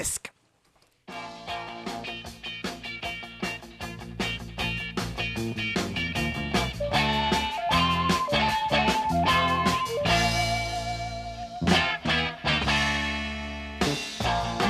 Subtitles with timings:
[0.00, 0.30] Isk.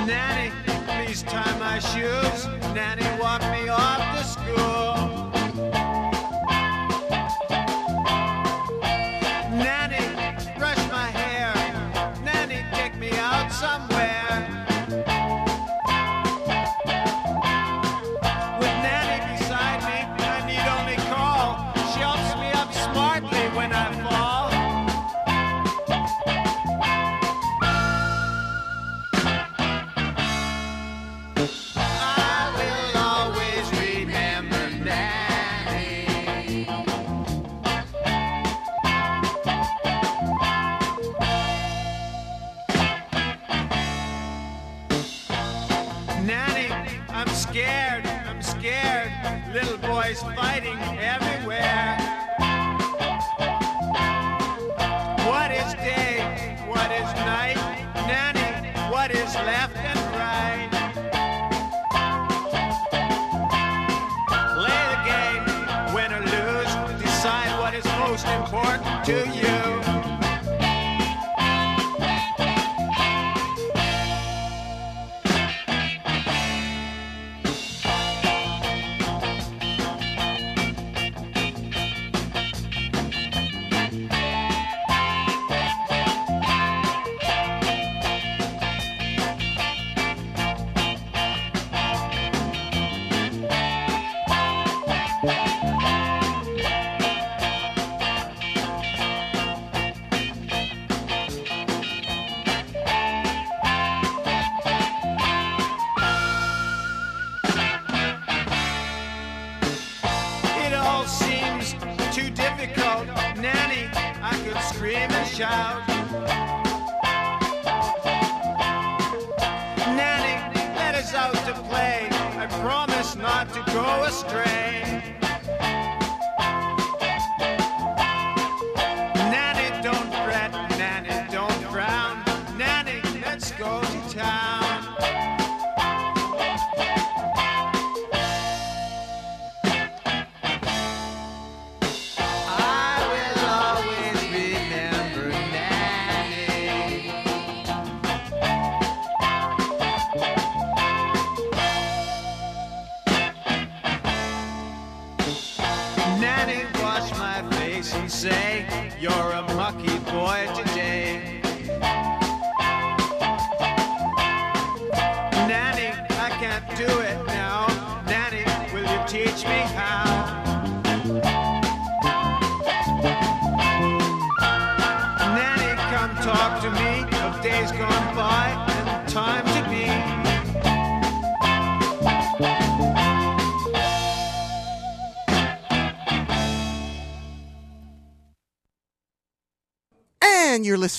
[0.05, 0.51] Nanny,
[0.89, 2.49] please tie my shoes.
[2.75, 3.10] Nanny,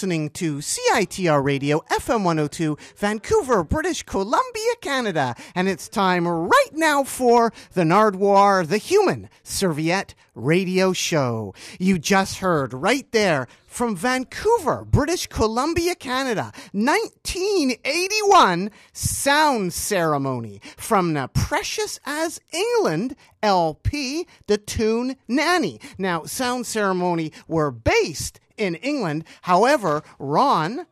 [0.01, 5.35] listening to CITR Radio, FM 102, Vancouver, British Columbia, Canada.
[5.53, 11.53] And it's time right now for the Nardwuar, the Human Serviette Radio Show.
[11.77, 21.29] You just heard right there from Vancouver, British Columbia, Canada, 1981 Sound Ceremony from the
[21.33, 25.79] Precious as England LP, the tune Nanny.
[25.97, 29.25] Now, Sound Ceremony were based in England.
[29.41, 30.85] However, Ron,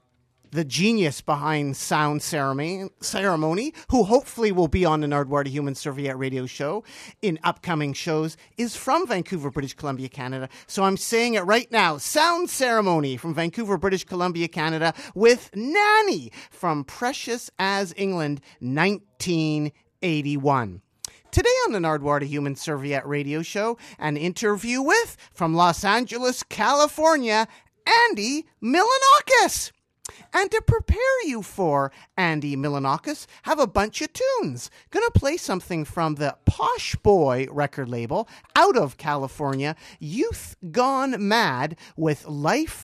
[0.51, 6.17] the genius behind Sound Ceremony, who hopefully will be on the Nardwuar the Human Serviette
[6.17, 6.83] radio show
[7.21, 10.49] in upcoming shows, is from Vancouver, British Columbia, Canada.
[10.65, 11.97] So I'm saying it right now.
[11.97, 20.81] Sound Ceremony from Vancouver, British Columbia, Canada, with Nanny from Precious as England, 1981.
[21.31, 26.41] Today on the Nardwuar the Human Serviette radio show, an interview with, from Los Angeles,
[26.41, 27.47] California,
[27.85, 29.71] Andy Milonakis.
[30.33, 34.71] And to prepare you for Andy Milonakis, have a bunch of tunes.
[34.89, 41.77] Gonna play something from the Posh Boy record label out of California, Youth Gone Mad
[41.95, 42.87] with Life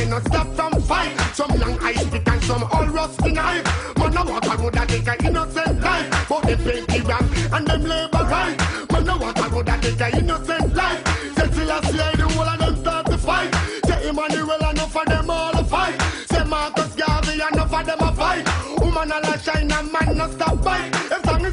[0.00, 1.12] they not stop from fight.
[1.34, 3.64] Some young ice stick and some all rusty knife.
[3.98, 6.26] Man, I walk a road that take a innocent life.
[6.28, 8.56] But they pay the and them labor right.
[8.92, 11.00] Man, I walk a road that take a innocent life.
[11.36, 13.54] Say till I see the whole of them start to fight.
[13.86, 16.00] Say Emmanuel enough of them all a fight.
[16.30, 18.44] Say Marcus Garvey enough of them a fight.
[18.80, 20.89] Woman all a shine and man no stop fight.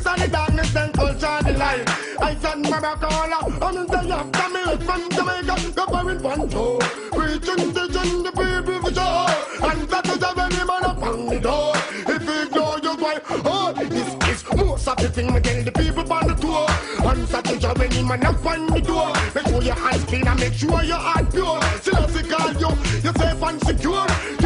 [0.07, 1.83] Song the darkness then culture the light.
[2.21, 6.79] I said Maracola, I'm in the come here from Jamaica, the foreign one too.
[7.11, 9.67] Preaching, teaching the people for sure.
[9.67, 11.73] And that is a very man up on the door.
[12.07, 13.19] If you ignore your boy,
[13.51, 16.67] oh, this is most of the thing me tell the people on the tour.
[17.11, 19.11] And such a job him man up the door.
[19.35, 21.61] Make sure your hands clean and make sure your heart pure.
[21.81, 22.71] Still he call you,
[23.03, 24.36] you're safe and secure.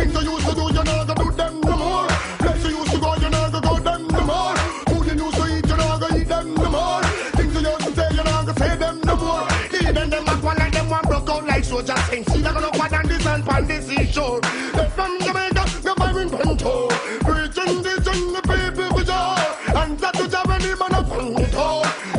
[11.71, 12.03] Soldiers.
[12.07, 14.41] Saying, see, they're gonna fight on this and on this seashore.
[14.41, 16.29] They from Jamaica, they're firing.
[16.29, 19.37] Preaching and the people for sure.
[19.79, 21.41] And that is a very man up on.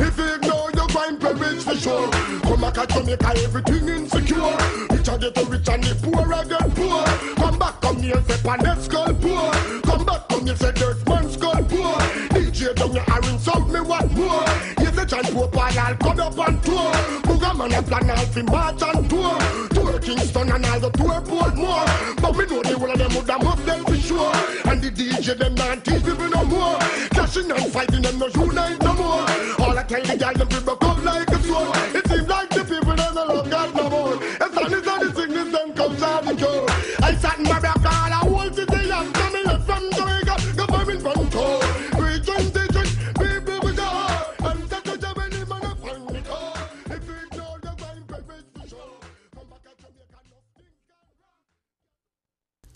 [0.05, 2.09] If you ignore your crime, perish for sure.
[2.41, 4.57] Come back at Jamaica, everything insecure.
[4.89, 7.05] Rich are get rich and the poor are get poor.
[7.35, 9.51] Come back, come here, say Panet skull poor.
[9.83, 11.93] Come back, come here, say Dirt Man skull poor.
[12.33, 14.82] DJ down your iron south, me what more?
[15.13, 16.91] Yes, the chant I'll come up on tour.
[17.21, 19.37] Booger man, I plan all fi march on tour.
[19.69, 22.15] Tour Kingston and all the tour Portmore.
[22.19, 24.33] But me know the whole of them would have must them for sure.
[24.65, 26.79] And the DJ them not teach people no more.
[27.13, 29.21] Clashing and fighting them no unite no more.
[29.61, 31.77] All I tell the guys them people come like a sword.
[31.93, 34.23] It seems like the people them no love God no more.
[34.41, 36.65] As long as all the sickness them comes out the cure.
[37.05, 37.59] I sat in my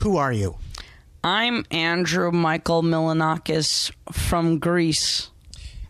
[0.08, 0.56] Who are you?
[1.22, 5.32] I'm Andrew Michael Milonakis from Greece.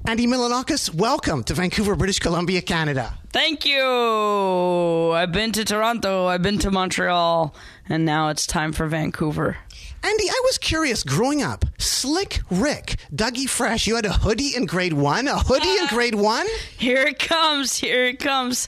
[0.05, 3.13] Andy Milonakis, welcome to Vancouver, British Columbia, Canada.
[3.31, 5.11] Thank you.
[5.11, 7.53] I've been to Toronto, I've been to Montreal,
[7.87, 9.57] and now it's time for Vancouver.
[10.01, 11.65] Andy, I was curious growing up.
[11.77, 15.27] Slick Rick, Dougie Fresh, you had a hoodie in grade one?
[15.27, 16.47] A hoodie in grade one?
[16.75, 17.77] Here it comes.
[17.77, 18.67] Here it comes.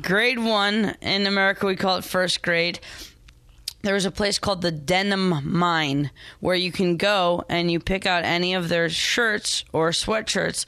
[0.00, 0.94] Grade one.
[1.00, 2.78] In America, we call it first grade.
[3.82, 6.10] There was a place called the Denim Mine
[6.40, 10.66] where you can go and you pick out any of their shirts or sweatshirts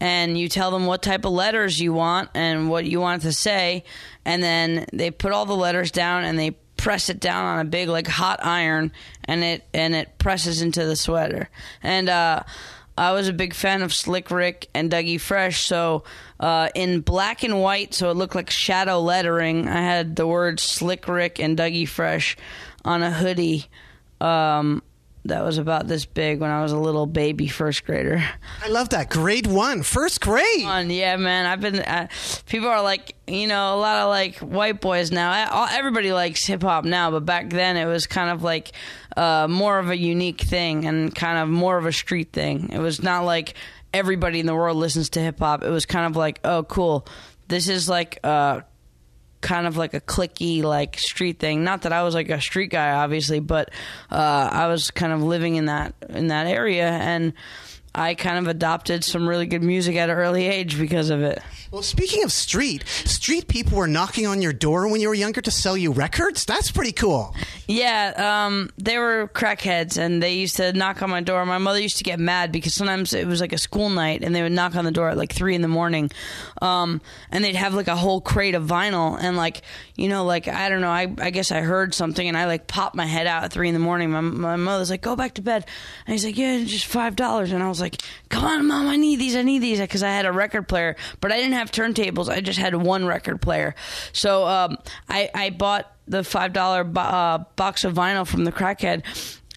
[0.00, 3.32] and you tell them what type of letters you want and what you want to
[3.32, 3.84] say.
[4.24, 7.68] And then they put all the letters down and they press it down on a
[7.68, 8.92] big like hot iron
[9.24, 11.48] and it and it presses into the sweater.
[11.82, 12.42] And uh
[12.98, 16.02] I was a big fan of Slick Rick and Dougie Fresh, so
[16.40, 19.68] uh, in black and white, so it looked like shadow lettering.
[19.68, 22.36] I had the words Slick Rick and Dougie Fresh
[22.84, 23.66] on a hoodie
[24.20, 24.82] um,
[25.28, 28.22] that was about this big when I was a little baby first grader.
[28.64, 29.08] I love that.
[29.10, 30.64] Grade one, first grade.
[30.64, 31.46] One, yeah, man.
[31.46, 31.78] I've been.
[31.78, 32.08] Uh,
[32.46, 35.30] people are like, you know, a lot of like white boys now.
[35.30, 38.72] I- all- Everybody likes hip hop now, but back then it was kind of like
[39.16, 42.70] uh, more of a unique thing and kind of more of a street thing.
[42.72, 43.54] It was not like
[43.94, 45.62] everybody in the world listens to hip hop.
[45.62, 47.06] It was kind of like, oh, cool.
[47.48, 48.60] This is like uh,
[49.40, 51.64] kind of like a clicky like street thing.
[51.64, 53.70] Not that I was like a street guy, obviously, but
[54.10, 57.32] uh, I was kind of living in that in that area, and
[57.98, 61.42] I kind of adopted some really good music at an early age because of it.
[61.72, 65.40] Well, speaking of street, street people were knocking on your door when you were younger
[65.40, 66.44] to sell you records.
[66.44, 67.34] That's pretty cool.
[67.66, 71.44] Yeah, um, they were crackheads, and they used to knock on my door.
[71.44, 74.34] My mother used to get mad because sometimes it was like a school night, and
[74.34, 76.10] they would knock on the door at like three in the morning,
[76.62, 77.00] um,
[77.32, 79.62] and they'd have like a whole crate of vinyl, and like
[79.96, 82.68] you know, like I don't know, I, I guess I heard something, and I like
[82.68, 84.10] popped my head out at three in the morning.
[84.10, 85.66] My, my mother's like, "Go back to bed,"
[86.06, 87.87] and he's like, "Yeah, just five dollars," and I was like,
[88.28, 90.96] "Come on, mom, I need these, I need these," because I had a record player,
[91.20, 92.28] but I didn't have turntables.
[92.28, 93.74] I just had one record player,
[94.12, 94.76] so um,
[95.08, 99.02] I I bought the five dollar bo- uh, box of vinyl from the crackhead,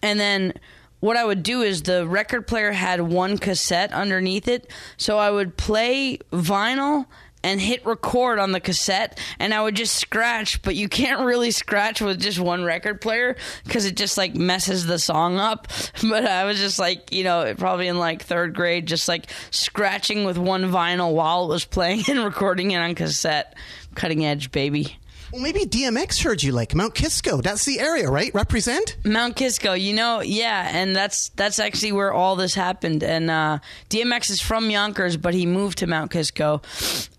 [0.02, 0.54] and then
[1.00, 5.30] what I would do is the record player had one cassette underneath it, so I
[5.30, 7.06] would play vinyl
[7.42, 11.50] and hit record on the cassette and I would just scratch, but you can't really
[11.50, 15.68] scratch with just one record player because it just like messes the song up.
[16.02, 20.24] But I was just like, you know, probably in like third grade, just like scratching
[20.24, 23.54] with one vinyl while it was playing and recording it on cassette.
[23.94, 24.98] Cutting edge, baby.
[25.32, 27.40] Well, maybe DMX heard you like Mount Kisco.
[27.40, 28.30] That's the area, right?
[28.34, 28.98] Represent?
[29.02, 33.02] Mount Kisco, you know, yeah, and that's that's actually where all this happened.
[33.02, 36.60] And uh, DMX is from Yonkers, but he moved to Mount Kisco,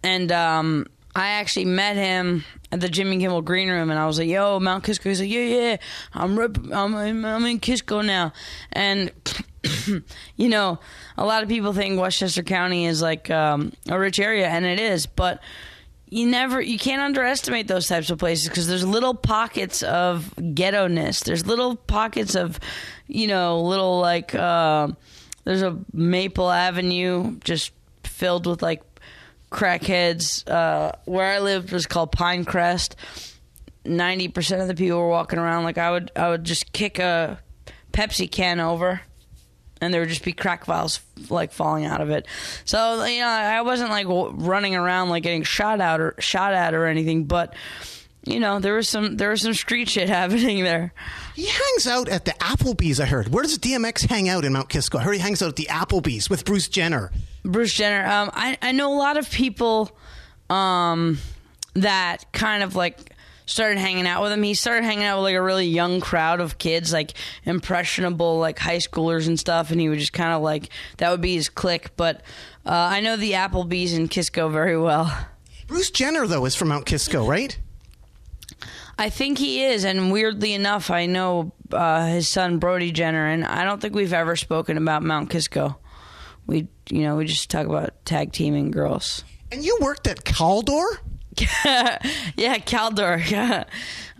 [0.04, 4.20] and um, I actually met him at the Jimmy Kimmel Green Room, and I was
[4.20, 5.78] like, "Yo, Mount Kisco." He's like, "Yeah, yeah,
[6.14, 8.32] I'm rep- I'm I'm in Kisco now,"
[8.72, 9.12] and
[10.36, 10.78] you know,
[11.18, 14.80] a lot of people think Westchester County is like um, a rich area, and it
[14.80, 15.42] is, but
[16.14, 20.88] you never you can't underestimate those types of places because there's little pockets of ghetto
[20.88, 22.60] ness there's little pockets of
[23.08, 24.88] you know little like uh,
[25.44, 27.72] there's a maple avenue just
[28.04, 28.84] filled with like
[29.52, 30.48] crackheads.
[30.50, 32.96] Uh, where i lived was called pinecrest.
[33.86, 35.64] 90% of the people were walking around.
[35.64, 37.40] Like i would i would just kick a
[37.92, 39.02] pepsi can over
[39.84, 42.26] and there would just be crack vials like falling out of it.
[42.66, 46.54] So you know, I wasn't like w- running around like getting shot out or shot
[46.54, 47.54] at or anything, but
[48.26, 50.94] you know, there was some there was some street shit happening there.
[51.36, 53.00] He hangs out at the Applebee's.
[53.00, 53.28] I heard.
[53.28, 54.98] Where does DMX hang out in Mount Kisco?
[54.98, 57.12] I heard he hangs out at the Applebee's with Bruce Jenner.
[57.44, 58.06] Bruce Jenner.
[58.10, 59.92] Um, I I know a lot of people
[60.50, 61.20] um,
[61.74, 63.13] that kind of like
[63.46, 64.44] started hanging out with him.
[64.44, 67.14] He started hanging out with like a really young crowd of kids, like
[67.46, 69.72] impressionable, like high schoolers and stuff.
[69.72, 71.96] And he would just kind of like that would be his clique.
[71.96, 72.18] But
[72.66, 75.28] uh, I know the Applebee's in Kisco very well.
[75.68, 77.58] Bruce Jenner though is from Mount Kisco, right?
[78.98, 83.44] I think he is, and weirdly enough, I know uh, his son Brody Jenner, and
[83.44, 85.78] I don't think we've ever spoken about Mount Kisco.
[86.46, 89.24] We, you know, we just talk about tag teaming girls.
[89.52, 90.98] And you worked at Caldor?
[91.66, 93.66] yeah, Caldor.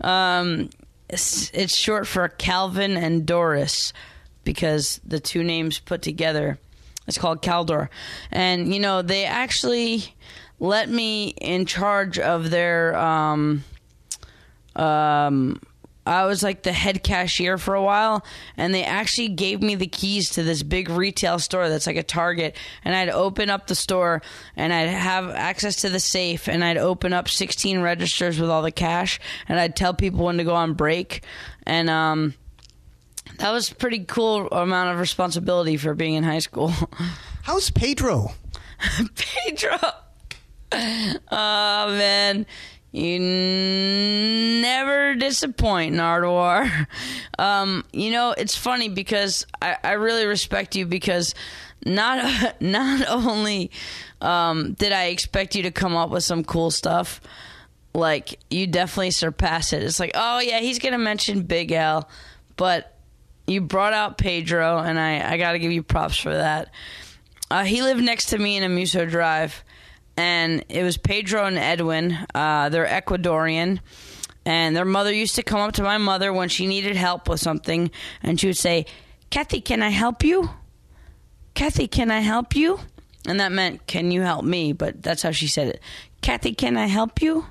[0.00, 0.70] um,
[1.08, 3.92] it's, it's short for Calvin and Doris
[4.42, 6.58] because the two names put together.
[7.06, 7.88] It's called Caldor,
[8.30, 10.14] and you know they actually
[10.58, 12.96] let me in charge of their.
[12.96, 13.64] Um,
[14.74, 15.60] um,
[16.06, 18.24] I was like the head cashier for a while,
[18.56, 22.02] and they actually gave me the keys to this big retail store that's like a
[22.02, 22.56] Target.
[22.84, 24.20] And I'd open up the store,
[24.56, 28.62] and I'd have access to the safe, and I'd open up 16 registers with all
[28.62, 31.22] the cash, and I'd tell people when to go on break.
[31.66, 32.34] And um,
[33.38, 36.72] that was a pretty cool amount of responsibility for being in high school.
[37.42, 38.32] How's Pedro?
[39.16, 39.78] Pedro.
[41.30, 42.46] Oh man,
[42.94, 43.18] you
[44.60, 46.86] never disappoint, Nardwuar.
[47.38, 51.34] Um, you know, it's funny because I, I really respect you because
[51.84, 53.72] not not only
[54.20, 57.20] um, did I expect you to come up with some cool stuff,
[57.94, 59.82] like you definitely surpass it.
[59.82, 62.08] It's like, oh yeah, he's gonna mention Big L,
[62.56, 62.94] but
[63.48, 66.70] you brought out Pedro, and I, I got to give you props for that.
[67.50, 69.64] Uh, he lived next to me in Amuso Drive,
[70.16, 72.16] and it was Pedro and Edwin.
[72.34, 73.80] Uh, they're Ecuadorian,
[74.44, 77.40] and their mother used to come up to my mother when she needed help with
[77.40, 77.90] something,
[78.22, 78.86] and she would say,
[79.30, 80.50] Kathy, can I help you?
[81.54, 82.80] Kathy, can I help you?
[83.26, 84.72] And that meant, can you help me?
[84.72, 85.80] But that's how she said it.
[86.20, 87.46] Kathy, can I help you?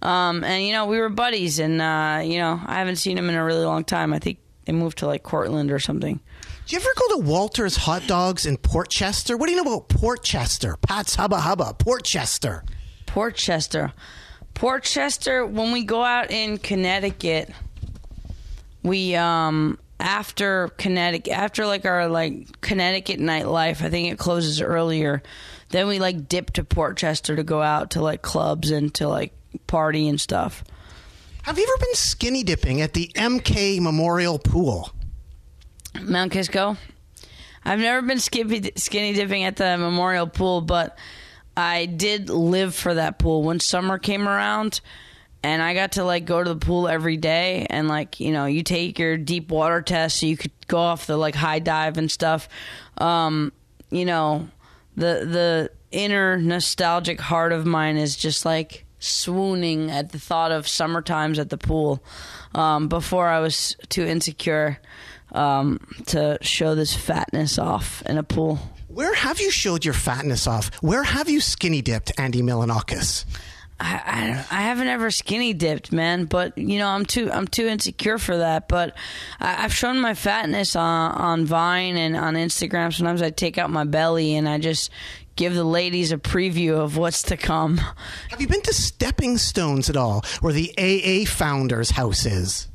[0.00, 3.28] Um, and, you know, we were buddies, and, uh, you know, I haven't seen him
[3.28, 4.12] in a really long time.
[4.12, 6.20] I think they moved to, like, Cortland or something.
[6.72, 9.36] Do you ever go to Walter's Hot Dogs in Portchester?
[9.36, 10.78] What do you know about Portchester?
[10.78, 12.64] Pat's Hubba Hubba, Portchester.
[13.04, 13.92] Portchester.
[14.54, 17.50] Portchester, when we go out in Connecticut,
[18.82, 25.22] we um after Connecticut after like our like Connecticut nightlife, I think it closes earlier.
[25.68, 29.34] Then we like dip to Portchester to go out to like clubs and to like
[29.66, 30.64] party and stuff.
[31.42, 34.90] Have you ever been skinny dipping at the MK Memorial Pool?
[36.00, 36.76] Mount Kisco.
[37.64, 40.98] I've never been skippy, skinny dipping at the memorial pool, but
[41.56, 44.80] I did live for that pool when summer came around.
[45.44, 48.46] And I got to like go to the pool every day, and like you know,
[48.46, 51.98] you take your deep water test, so you could go off the like high dive
[51.98, 52.48] and stuff.
[52.98, 53.52] Um,
[53.90, 54.48] you know,
[54.94, 60.68] the the inner nostalgic heart of mine is just like swooning at the thought of
[60.68, 62.04] summer times at the pool.
[62.54, 64.78] Um, before I was too insecure
[65.32, 68.58] um, to show this fatness off in a pool.
[68.88, 70.70] Where have you showed your fatness off?
[70.82, 73.24] Where have you skinny dipped, Andy Milonakis?
[73.80, 76.26] I, I, I haven't ever skinny dipped, man.
[76.26, 78.68] But you know, I'm too I'm too insecure for that.
[78.68, 78.96] But
[79.40, 82.94] I, I've shown my fatness on on Vine and on Instagram.
[82.94, 84.90] Sometimes I take out my belly and I just
[85.34, 87.78] give the ladies a preview of what's to come.
[88.28, 92.68] Have you been to Stepping Stones at all, where the AA founder's house is?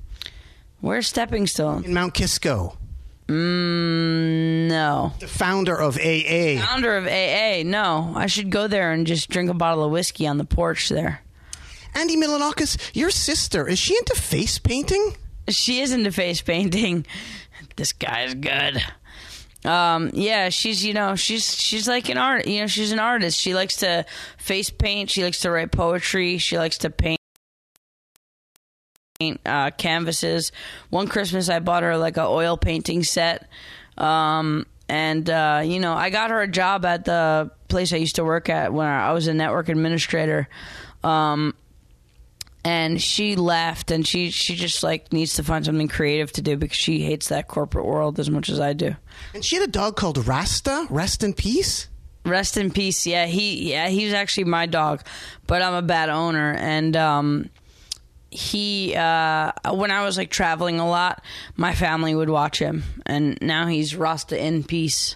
[0.79, 1.85] Where's Stepping Stone?
[1.85, 2.77] In Mount Kisco.
[3.27, 5.11] Mm, no.
[5.19, 6.61] The founder of AA.
[6.65, 7.63] Founder of AA.
[7.65, 10.89] No, I should go there and just drink a bottle of whiskey on the porch
[10.89, 11.21] there.
[11.93, 15.13] Andy Milonakis, your sister, is she into face painting?
[15.49, 17.05] She is into face painting.
[17.75, 18.81] This guy's good.
[19.65, 22.47] um, yeah, she's you know she's she's like an art.
[22.47, 23.39] You know, she's an artist.
[23.39, 24.05] She likes to
[24.37, 25.09] face paint.
[25.09, 26.37] She likes to write poetry.
[26.37, 27.16] She likes to paint.
[29.45, 30.51] Uh, canvases.
[30.91, 33.49] One Christmas, I bought her like a oil painting set,
[33.97, 38.17] um, and uh, you know, I got her a job at the place I used
[38.17, 40.47] to work at when I was a network administrator.
[41.03, 41.55] Um,
[42.63, 46.57] and she left and she she just like needs to find something creative to do
[46.57, 48.95] because she hates that corporate world as much as I do.
[49.33, 50.85] And she had a dog called Rasta.
[50.89, 51.87] Rest in peace.
[52.25, 53.07] Rest in peace.
[53.07, 55.03] Yeah, he yeah, he's actually my dog,
[55.47, 57.49] but I'm a bad owner and um
[58.29, 61.23] he uh when I was like traveling a lot,
[61.55, 65.15] my family would watch him and now he's Rasta in peace.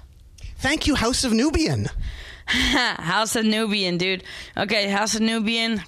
[0.58, 1.90] Thank you, House of Nubian.
[2.46, 4.24] House of Nubian, dude.
[4.56, 5.82] Okay, House of Nubian.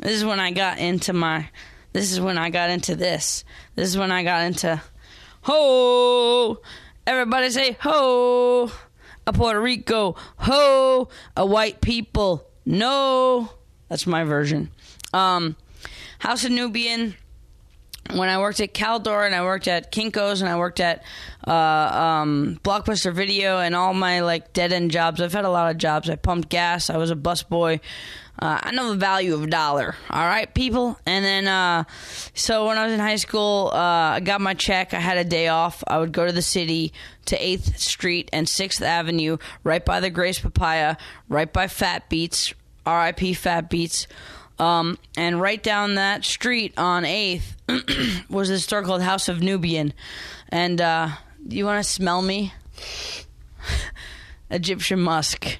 [0.00, 1.48] This is when I got into my.
[1.92, 3.44] This is when I got into this.
[3.74, 4.82] This is when I got into.
[5.42, 6.60] Ho!
[7.06, 8.70] Everybody say ho!
[9.26, 11.08] A Puerto Rico, ho!
[11.36, 13.48] A white people, no!
[13.88, 14.70] That's my version.
[15.14, 15.56] Um,
[16.18, 17.14] House of Nubian.
[18.12, 21.02] When I worked at Caldor and I worked at Kinkos and I worked at
[21.44, 25.72] uh, um, Blockbuster Video and all my like dead end jobs, I've had a lot
[25.72, 26.08] of jobs.
[26.08, 26.88] I pumped gas.
[26.88, 27.80] I was a busboy.
[28.38, 29.94] Uh, I know the value of a dollar.
[30.10, 30.98] All right, people.
[31.06, 31.84] And then, uh,
[32.34, 34.92] so when I was in high school, uh, I got my check.
[34.92, 35.82] I had a day off.
[35.86, 36.92] I would go to the city
[37.26, 40.96] to 8th Street and 6th Avenue, right by the Gray's Papaya,
[41.28, 42.52] right by Fat Beats,
[42.86, 44.06] RIP Fat Beats.
[44.58, 49.92] Um, and right down that street on 8th was a store called House of Nubian.
[50.48, 51.08] And uh,
[51.46, 52.52] you want to smell me?
[54.50, 55.58] Egyptian musk.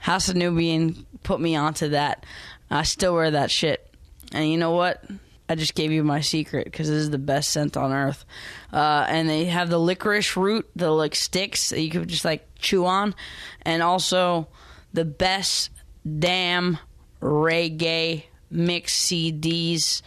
[0.00, 2.26] House of Nubian put me onto that.
[2.70, 3.88] I still wear that shit.
[4.32, 5.04] And you know what?
[5.48, 8.24] I just gave you my secret because this is the best scent on earth.
[8.72, 12.46] Uh, and they have the licorice root, the like sticks that you could just like
[12.58, 13.14] chew on,
[13.62, 14.48] and also
[14.92, 15.70] the best
[16.18, 16.78] damn
[17.24, 20.02] reggae mix CDs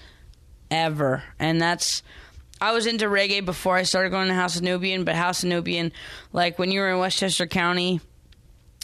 [0.69, 1.23] ever.
[1.39, 2.03] And that's
[2.61, 5.49] I was into reggae before I started going to House of Nubian, but House of
[5.49, 5.91] Nubian,
[6.31, 8.01] like when you were in Westchester County,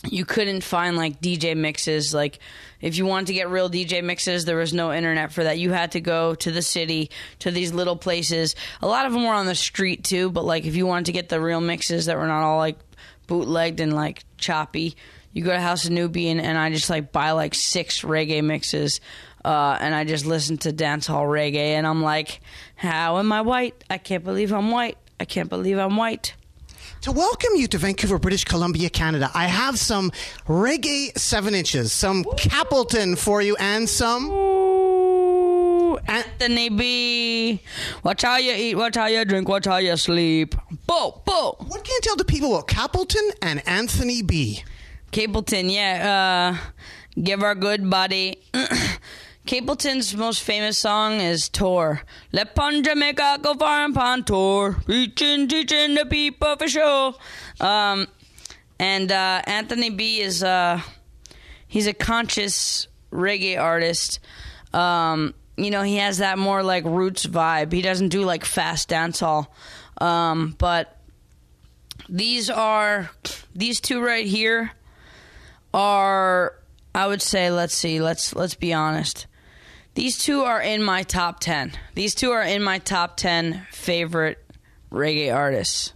[0.09, 2.13] you couldn't find like DJ mixes.
[2.13, 2.39] Like
[2.81, 5.57] if you wanted to get real DJ mixes, there was no internet for that.
[5.57, 8.55] You had to go to the city to these little places.
[8.81, 11.13] A lot of them were on the street too, but like if you wanted to
[11.13, 12.77] get the real mixes that were not all like
[13.27, 14.95] bootlegged and like choppy,
[15.33, 19.01] you go to House of Nubian and I just like buy like six reggae mixes.
[19.43, 22.39] Uh, and I just listen to dancehall reggae, and I'm like,
[22.75, 23.83] "How am I white?
[23.89, 24.97] I can't believe I'm white.
[25.19, 26.33] I can't believe I'm white."
[27.01, 30.13] To welcome you to Vancouver, British Columbia, Canada, I have some
[30.47, 34.29] reggae seven inches, some Capleton for you, and some.
[34.31, 37.61] Ooh, Anthony B.
[38.03, 40.55] Watch how you eat, watch how you drink, watch how you sleep.
[40.87, 41.57] Bo, bo.
[41.67, 44.63] What can you tell the people about Capleton and Anthony B?
[45.13, 46.57] Capleton, yeah.
[46.57, 48.39] Uh, give our good body.
[49.45, 52.01] Capleton's most famous song is Tour.
[52.31, 54.77] Let pon Jamaica go far and pon tour.
[54.87, 57.13] Reaching, teaching the people for sure.
[57.61, 58.07] Um,
[58.79, 60.81] and uh, Anthony B is uh,
[61.67, 64.19] he's a conscious reggae artist.
[64.73, 67.71] Um, you know, he has that more like roots vibe.
[67.71, 69.45] He doesn't do like fast dancehall.
[69.99, 70.97] Um, but
[72.09, 73.11] these are
[73.53, 74.71] these two right here
[75.73, 76.55] are
[76.95, 79.27] I would say let's see, let's let's be honest.
[79.95, 81.73] These two are in my top 10.
[81.93, 84.43] These two are in my top 10 favorite
[84.91, 85.93] reggae artists.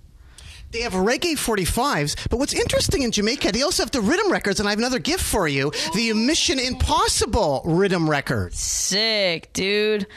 [0.72, 4.60] They have reggae 45s, but what's interesting in Jamaica, they also have the rhythm records,
[4.60, 8.60] and I have another gift for you the Mission Impossible rhythm records.
[8.60, 10.08] Sick, dude.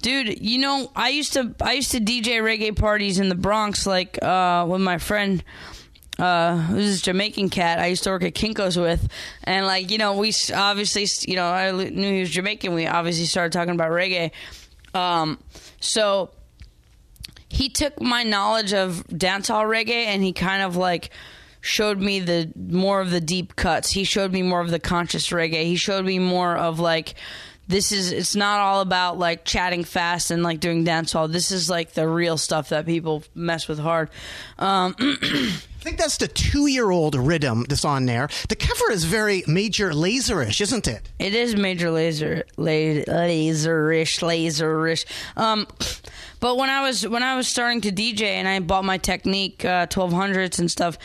[0.00, 3.86] Dude, you know, I used to I used to DJ reggae parties in the Bronx
[3.86, 5.44] like uh with my friend
[6.18, 9.08] uh, this Jamaican cat I used to work at Kinko's with,
[9.44, 12.74] and like you know we obviously you know I knew he was Jamaican.
[12.74, 14.32] We obviously started talking about reggae.
[14.94, 15.38] Um,
[15.80, 16.30] so
[17.48, 21.10] he took my knowledge of dancehall reggae and he kind of like
[21.60, 23.90] showed me the more of the deep cuts.
[23.90, 25.64] He showed me more of the conscious reggae.
[25.64, 27.14] He showed me more of like
[27.68, 31.30] this is it's not all about like chatting fast and like doing dancehall.
[31.30, 34.10] This is like the real stuff that people mess with hard.
[34.58, 34.96] Um,
[35.88, 38.28] think that's the two year old rhythm that's on there.
[38.50, 41.10] The cover is very Major Lazerish, isn't it?
[41.18, 45.06] It is Major Lazer, la- laserish, laserish.
[45.34, 45.66] Um,
[46.40, 49.64] but when I was when I was starting to DJ and I bought my Technics
[49.64, 50.98] uh, twelve hundreds and stuff,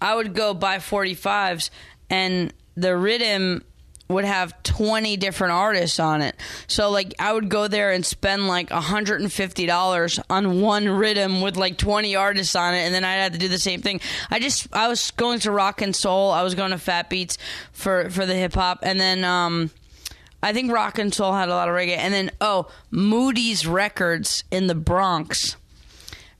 [0.00, 1.72] I would go buy forty fives,
[2.08, 3.64] and the rhythm
[4.08, 6.36] would have 20 different artists on it.
[6.66, 11.76] So like I would go there and spend like $150 on one rhythm with like
[11.76, 14.00] 20 artists on it and then I'd have to do the same thing.
[14.30, 17.38] I just I was going to rock and soul, I was going to fat beats
[17.72, 19.70] for for the hip hop and then um
[20.42, 24.44] I think rock and soul had a lot of reggae and then oh, Moody's Records
[24.50, 25.56] in the Bronx.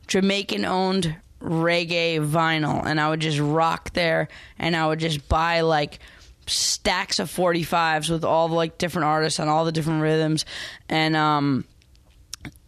[0.06, 5.62] Jamaican owned reggae vinyl and I would just rock there and I would just buy
[5.62, 5.98] like
[6.46, 10.44] stacks of 45s with all the like different artists on all the different rhythms
[10.88, 11.64] and um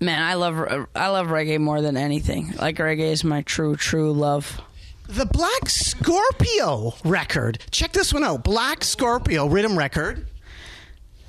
[0.01, 4.13] man I love I love reggae more than anything like reggae is my true true
[4.13, 4.61] love
[5.09, 7.65] The Black Scorpio record.
[7.71, 8.45] Check this one out.
[8.45, 10.27] Black Scorpio rhythm record.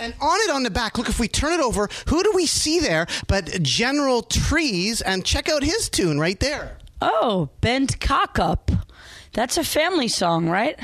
[0.02, 2.46] And on it on the back, look, if we turn it over, who do we
[2.46, 5.02] see there but General Trees?
[5.02, 6.78] And check out his tune right there.
[7.02, 8.72] oh bent cock up
[9.32, 10.78] that's a family song right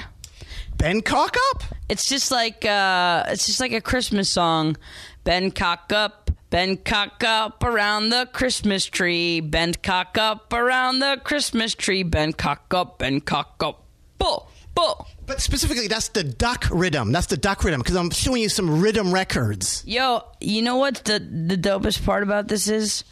[0.78, 1.64] Ben Cock Up?
[1.90, 4.76] it's just like uh it's just like a christmas song.
[5.24, 9.40] Ben cock up Ben cock up around the christmas tree.
[9.40, 12.04] Ben cock up around the christmas tree.
[12.04, 13.84] Ben cock up Ben cock up.
[14.18, 15.08] Bull bull.
[15.26, 17.12] But specifically, that's the duck rhythm.
[17.12, 19.84] That's the duck rhythm because I'm showing you some rhythm records.
[19.88, 23.04] yo you know what the the dopest part about this is?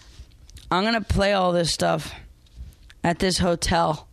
[0.69, 2.13] I'm gonna play all this stuff
[3.04, 4.08] at this hotel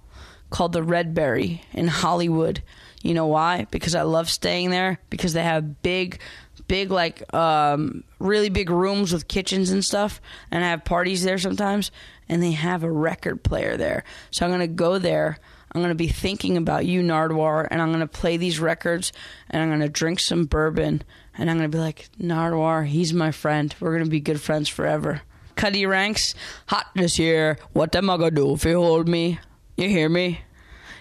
[0.50, 2.60] called the Redbury in hollywood
[3.02, 6.20] you know why because i love staying there because they have big
[6.68, 11.38] big like um, really big rooms with kitchens and stuff and i have parties there
[11.38, 11.90] sometimes
[12.28, 15.38] and they have a record player there so i'm gonna go there
[15.72, 19.12] i'm gonna be thinking about you Nardwuar and i'm gonna play these records
[19.48, 21.02] and i'm gonna drink some bourbon
[21.36, 25.22] and i'm gonna be like Nardwuar he's my friend we're gonna be good friends forever
[25.60, 26.34] Cutty Ranks
[26.68, 27.58] hot this year.
[27.74, 29.38] What am I gonna do if you hold me?
[29.76, 30.40] You hear me?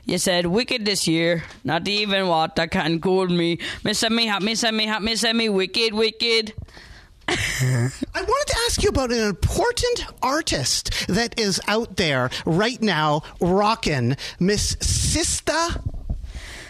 [0.09, 3.59] You said wicked this year, not even water can cool me.
[3.83, 6.51] Miss me hot, me send me hot, me send me wicked, wicked.
[7.27, 13.21] I wanted to ask you about an important artist that is out there right now
[13.39, 15.79] rocking Miss Sista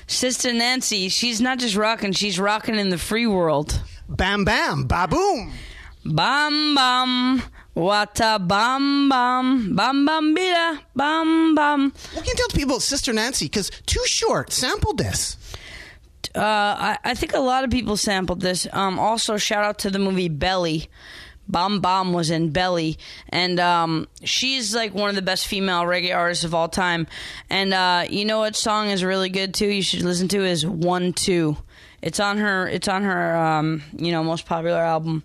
[0.05, 3.81] Sister Nancy, she's not just rocking, she's rocking in the free world.
[4.09, 5.53] Bam Bam Baboom.
[6.03, 7.41] Bam bam,
[7.79, 11.91] wata bam bam, bam bam bida, bam bam.
[12.13, 13.45] What can you tell people Sister Nancy?
[13.45, 15.37] Because Too Short sampled this.
[16.35, 18.67] uh, I, I think a lot of people sampled this.
[18.73, 20.89] Um, also, shout out to the movie Belly.
[21.47, 26.15] Bam Bam was in Belly, and um, she's like one of the best female reggae
[26.15, 27.07] artists of all time.
[27.49, 29.65] And uh, you know what song is really good too?
[29.65, 31.57] You should listen to is One Two.
[32.03, 32.67] It's on her.
[32.67, 33.35] It's on her.
[33.35, 35.23] Um, you know, most popular album.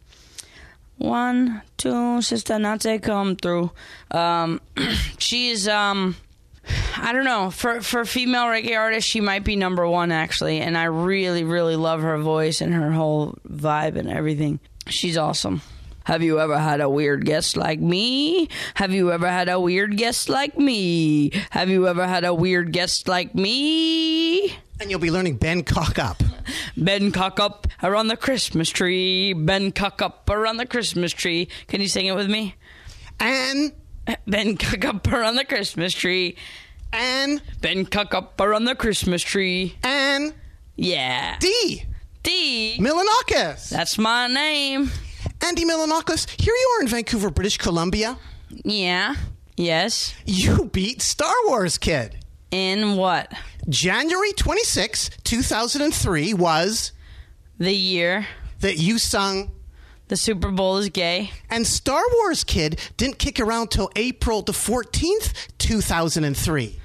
[0.99, 3.71] One, two, sister Nancy come through.
[4.11, 4.61] Um,
[5.19, 6.17] she's um,
[6.97, 7.51] I don't know.
[7.51, 11.77] For for female reggae artist, she might be number one actually, and I really really
[11.77, 14.61] love her voice and her whole vibe and everything.
[14.89, 15.63] She's awesome.
[16.05, 18.49] Have you ever had a weird guest like me?
[18.75, 21.31] Have you ever had a weird guest like me?
[21.51, 24.55] Have you ever had a weird guest like me?
[24.81, 26.23] And you'll be learning Ben Cock Up.
[26.77, 29.33] Ben cock up around the Christmas tree.
[29.33, 31.49] Ben cock up around the Christmas tree.
[31.69, 32.55] Can you sing it with me?
[33.21, 33.73] And,
[34.27, 36.37] Ben cock up around the Christmas tree.
[36.93, 39.77] and, Ben cock up around the Christmas tree.
[39.85, 40.35] and
[40.77, 41.37] Yeah.
[41.39, 41.85] D.
[42.25, 42.77] D.
[42.81, 43.69] Milonakis.
[43.71, 44.91] That's my name.
[45.41, 48.19] Andy Milonakis, here you are in Vancouver, British Columbia.
[48.51, 49.15] Yeah.
[49.57, 50.15] Yes.
[50.27, 52.19] You beat Star Wars Kid.
[52.51, 53.33] In what?
[53.69, 56.93] January 26, 2003 was
[57.59, 58.27] The year
[58.61, 59.51] that you sung
[60.09, 61.31] the Super Bowl is gay.
[61.49, 66.79] and Star Wars Kid didn't kick around till April the 14th, 2003.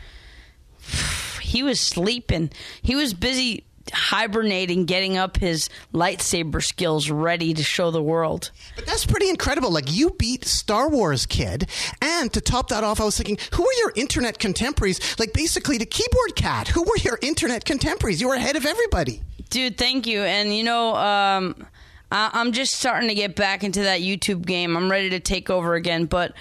[1.41, 2.51] He was sleeping.
[2.79, 8.51] He was busy hibernating, getting up his lightsaber skills ready to show the world.
[8.75, 9.71] But that's pretty incredible.
[9.71, 11.69] Like you beat Star Wars Kid,
[12.01, 15.19] and to top that off, I was thinking, who were your internet contemporaries?
[15.19, 16.67] Like basically the keyboard cat.
[16.69, 18.21] Who were your internet contemporaries?
[18.21, 19.21] You were ahead of everybody.
[19.49, 20.21] Dude, thank you.
[20.21, 21.65] And you know, um,
[22.11, 24.75] I- I'm just starting to get back into that YouTube game.
[24.77, 26.31] I'm ready to take over again, but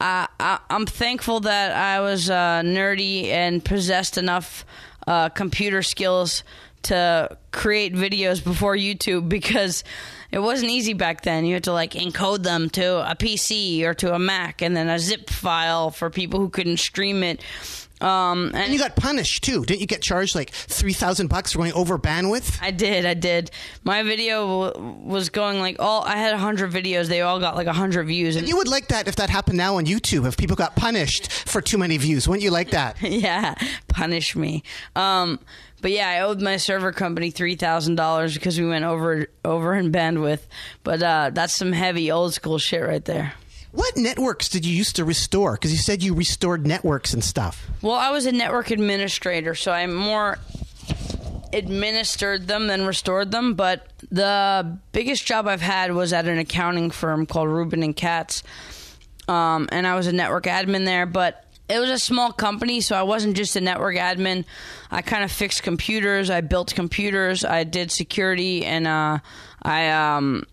[0.00, 4.64] uh, I- I'm thankful that I was uh, nerdy and possessed enough
[5.06, 6.42] uh, computer skills
[6.84, 9.84] to create videos before YouTube because
[10.30, 11.44] it wasn't easy back then.
[11.46, 14.88] You had to like encode them to a PC or to a Mac and then
[14.88, 17.42] a zip file for people who couldn't stream it.
[18.00, 19.64] Um, and And you got punished too.
[19.64, 22.56] Didn't you get charged like three thousand bucks for going over bandwidth?
[22.62, 23.50] I did, I did.
[23.82, 26.04] My video w- was going like all.
[26.04, 27.08] I had hundred videos.
[27.08, 29.78] They all got like hundred views, and You would like that if that happened now
[29.78, 30.28] on YouTube.
[30.28, 32.98] If people got punished for too many views, wouldn't you like that?
[33.02, 33.56] yeah,
[33.88, 34.62] punish me.
[34.94, 35.40] Um,
[35.80, 39.74] but yeah, I owed my server company three thousand dollars because we went over over
[39.74, 40.40] in bandwidth.
[40.84, 43.34] But uh, that's some heavy old school shit right there.
[43.72, 45.52] What networks did you used to restore?
[45.52, 47.66] Because you said you restored networks and stuff.
[47.82, 50.38] Well, I was a network administrator, so I more
[51.52, 53.54] administered them than restored them.
[53.54, 58.42] But the biggest job I've had was at an accounting firm called Rubin and Katz,
[59.28, 61.06] um, and I was a network admin there.
[61.06, 64.44] But it was a small company, so I wasn't just a network admin.
[64.90, 69.18] I kind of fixed computers, I built computers, I did security, and uh,
[69.62, 69.90] I.
[69.90, 70.44] Um,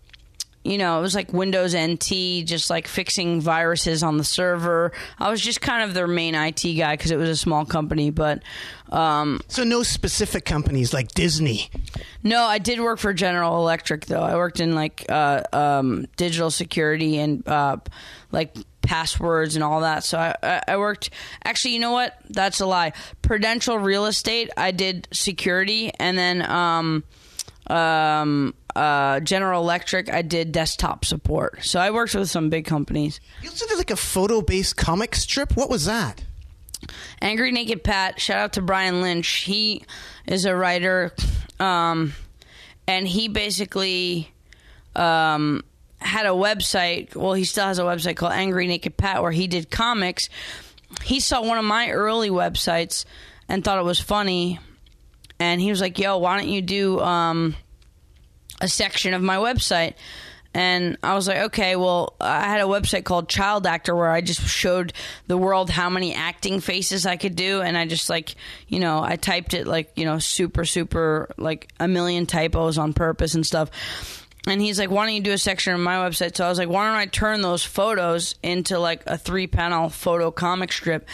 [0.66, 4.92] you know, it was like Windows NT, just like fixing viruses on the server.
[5.20, 8.10] I was just kind of their main IT guy because it was a small company.
[8.10, 8.42] But
[8.92, 11.70] um, So no specific companies like Disney.
[12.24, 14.24] no, I did work for General Electric though.
[14.24, 17.78] I worked in like uh, um, digital security and uh,
[18.32, 18.56] like
[18.86, 20.04] passwords and all that.
[20.04, 21.10] So I, I- worked.
[21.44, 22.18] Actually, you know what?
[22.30, 22.94] That's a lie.
[23.22, 24.50] Prudential Real Estate.
[24.56, 27.04] I did security, and then um,
[27.68, 30.14] um, uh, General Electric.
[30.14, 31.64] I did desktop support.
[31.66, 33.20] So I worked with some big companies.
[33.42, 35.56] You also did like a photo-based comic strip.
[35.56, 36.24] What was that?
[37.22, 39.28] Angry Naked Pat, shout out to Brian Lynch.
[39.28, 39.84] He
[40.28, 41.14] is a writer,
[41.60, 42.14] um,
[42.88, 44.32] and he basically
[44.96, 45.64] um,
[46.06, 47.16] had a website.
[47.16, 50.30] Well, he still has a website called Angry Naked Pat where he did comics.
[51.04, 53.06] He saw one of my early websites
[53.50, 54.60] and thought it was funny,
[55.40, 57.56] and he was like, "Yo, why don't you do um,
[58.62, 59.96] a section of my website?"
[60.56, 64.22] And I was like, okay, well, I had a website called Child Actor where I
[64.22, 64.94] just showed
[65.28, 67.60] the world how many acting faces I could do.
[67.60, 68.36] And I just like,
[68.70, 72.94] you know, I typed it like, you know, super, super, like a million typos on
[72.94, 74.25] purpose and stuff.
[74.48, 76.36] And he's like, why don't you do a section on my website?
[76.38, 79.90] So I was like, why don't I turn those photos into like a three panel
[79.90, 81.08] photo comic strip?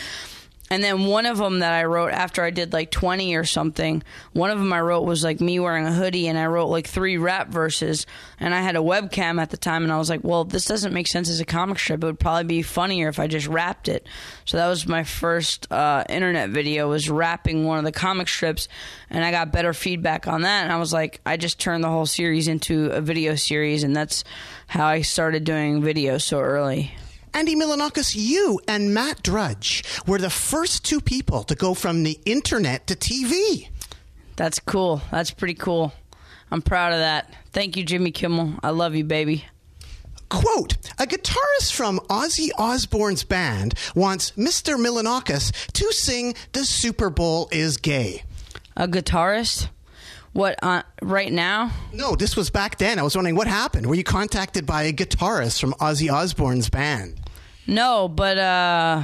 [0.72, 4.02] And then one of them that I wrote after I did like 20 or something,
[4.32, 6.88] one of them I wrote was like me wearing a hoodie and I wrote like
[6.88, 8.06] three rap verses.
[8.40, 10.94] And I had a webcam at the time and I was like, well, this doesn't
[10.94, 12.02] make sense as a comic strip.
[12.02, 14.08] It would probably be funnier if I just rapped it.
[14.46, 18.70] So that was my first uh, internet video was rapping one of the comic strips
[19.10, 20.64] and I got better feedback on that.
[20.64, 23.94] And I was like, I just turned the whole series into a video series and
[23.94, 24.24] that's
[24.68, 26.94] how I started doing videos so early.
[27.34, 32.20] Andy Milonakis, you and Matt Drudge were the first two people to go from the
[32.26, 33.70] internet to TV.
[34.36, 35.02] That's cool.
[35.12, 35.94] That's pretty cool.
[36.52, 37.34] I'm proud of that.
[37.54, 38.56] Thank you, Jimmy Kimmel.
[38.62, 39.46] I love you, baby.
[40.30, 44.76] Quote, a guitarist from Ozzy Osbourne's band wants Mr.
[44.76, 48.24] Milonakis to sing The Super Bowl is Gay.
[48.76, 49.68] A guitarist?
[50.34, 51.72] What, uh, right now?
[51.94, 52.98] No, this was back then.
[53.00, 53.88] I was wondering what happened.
[53.88, 57.21] Were you contacted by a guitarist from Ozzy Osbourne's band?
[57.72, 59.04] No, but, uh,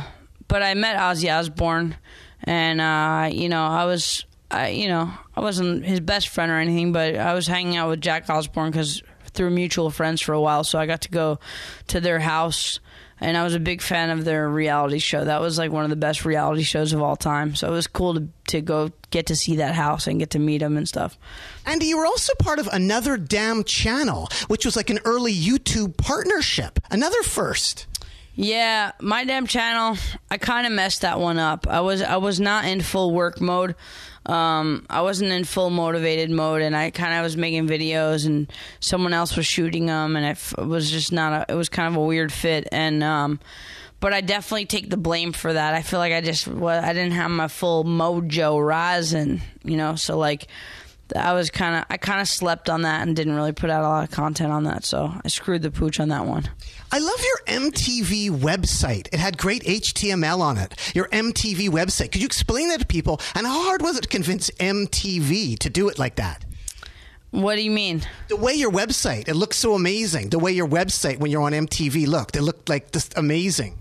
[0.49, 1.95] but I met Ozzy Osbourne
[2.43, 6.55] and, uh, you know, I was, I, you know, I wasn't his best friend or
[6.55, 10.41] anything, but I was hanging out with Jack Osbourne because through mutual friends for a
[10.41, 10.65] while.
[10.65, 11.39] So I got to go
[11.87, 12.81] to their house
[13.21, 15.23] and I was a big fan of their reality show.
[15.23, 17.55] That was like one of the best reality shows of all time.
[17.55, 20.39] So it was cool to, to go get to see that house and get to
[20.39, 21.17] meet him and stuff.
[21.65, 25.95] And you were also part of Another Damn Channel, which was like an early YouTube
[25.95, 26.79] partnership.
[26.91, 27.87] Another first.
[28.39, 29.97] Yeah, my damn channel.
[30.29, 31.67] I kind of messed that one up.
[31.67, 33.73] I was I was not in full work mode.
[34.27, 38.51] Um, I wasn't in full motivated mode, and I kind of was making videos, and
[38.79, 41.49] someone else was shooting them, and it f- was just not.
[41.49, 43.39] A, it was kind of a weird fit, and um,
[43.99, 45.73] but I definitely take the blame for that.
[45.73, 49.95] I feel like I just well, I didn't have my full mojo rising, you know.
[49.95, 50.45] So like,
[51.15, 53.83] I was kind of I kind of slept on that and didn't really put out
[53.83, 54.85] a lot of content on that.
[54.85, 56.47] So I screwed the pooch on that one.
[56.89, 59.09] I love your MTV website.
[59.11, 60.73] It had great HTML on it.
[60.95, 62.13] Your MTV website.
[62.13, 63.19] Could you explain that to people?
[63.35, 66.45] And how hard was it to convince MTV to do it like that?
[67.31, 68.03] What do you mean?
[68.29, 70.29] The way your website, it looks so amazing.
[70.29, 73.77] The way your website, when you're on MTV, looked, it looked like just amazing.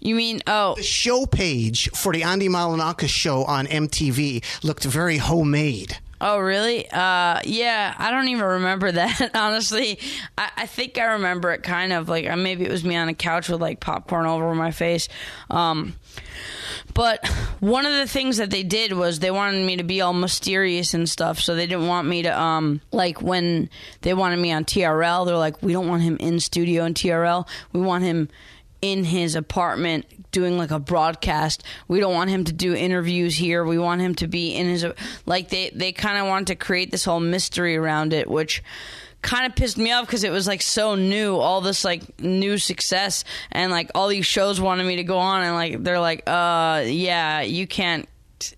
[0.00, 5.16] You mean oh The show page for the Andy Milonakis show on MTV looked very
[5.16, 5.98] homemade.
[6.20, 6.86] Oh, really?
[6.90, 9.98] Uh, yeah, I don't even remember that, honestly.
[10.36, 13.08] I, I think I remember it kind of like uh, maybe it was me on
[13.08, 15.08] a couch with like popcorn all over my face.
[15.48, 15.94] Um,
[16.92, 17.26] but
[17.60, 20.92] one of the things that they did was they wanted me to be all mysterious
[20.92, 21.38] and stuff.
[21.38, 23.70] So they didn't want me to, um, like when
[24.02, 27.46] they wanted me on TRL, they're like, we don't want him in studio in TRL.
[27.72, 28.28] We want him
[28.82, 31.62] in his apartment doing like a broadcast.
[31.88, 33.64] We don't want him to do interviews here.
[33.64, 34.86] We want him to be in his
[35.26, 38.62] like they they kind of wanted to create this whole mystery around it, which
[39.22, 42.56] kind of pissed me off because it was like so new all this like new
[42.56, 43.22] success
[43.52, 46.82] and like all these shows wanted me to go on and like they're like uh
[46.86, 48.08] yeah you can't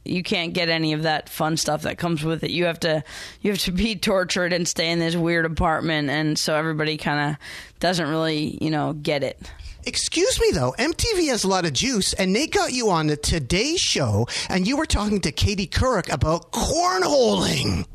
[0.04, 3.02] you can't get any of that fun stuff that comes with it you have to
[3.40, 7.30] you have to be tortured and stay in this weird apartment and so everybody kind
[7.32, 7.36] of
[7.80, 9.40] doesn't really you know get it
[9.84, 13.16] Excuse me though, MTV has a lot of juice, and they got you on the
[13.16, 17.86] Today Show, and you were talking to Katie Couric about cornholing.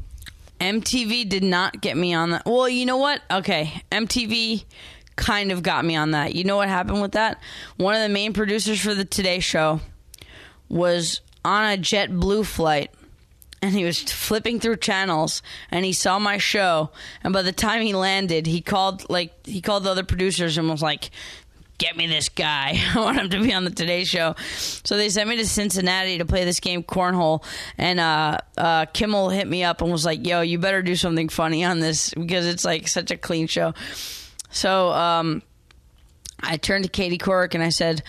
[0.60, 2.44] MTV did not get me on that.
[2.46, 3.22] Well, you know what?
[3.32, 4.66] Okay, MTV
[5.16, 6.36] kind of got me on that.
[6.36, 7.42] You know what happened with that?
[7.78, 9.80] One of the main producers for the Today Show
[10.68, 12.92] was on a JetBlue flight
[13.62, 16.92] and he was flipping through channels and he saw my show
[17.24, 20.70] and by the time he landed he called like he called the other producers and
[20.70, 21.10] was like
[21.78, 22.80] get me this guy.
[22.96, 24.36] I want him to be on the today show.
[24.48, 27.44] So they sent me to cincinnati to play this game cornhole
[27.78, 31.30] and uh, uh, kimmel hit me up and was like yo you better do something
[31.30, 33.74] funny on this because it's like such a clean show.
[34.50, 35.42] So um,
[36.42, 38.04] i turned to katie Couric and i said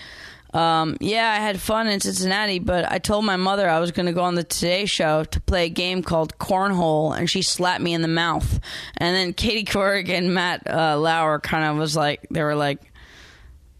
[0.53, 4.07] um, yeah, I had fun in Cincinnati, but I told my mother I was going
[4.07, 7.83] to go on the Today Show to play a game called Cornhole, and she slapped
[7.83, 8.59] me in the mouth.
[8.97, 12.81] And then Katie Couric and Matt uh, Lauer kind of was like, they were like,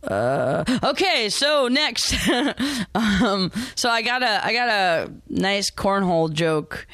[0.04, 2.14] uh, okay, so next,
[2.96, 6.88] um, so I got a I got a nice cornhole joke.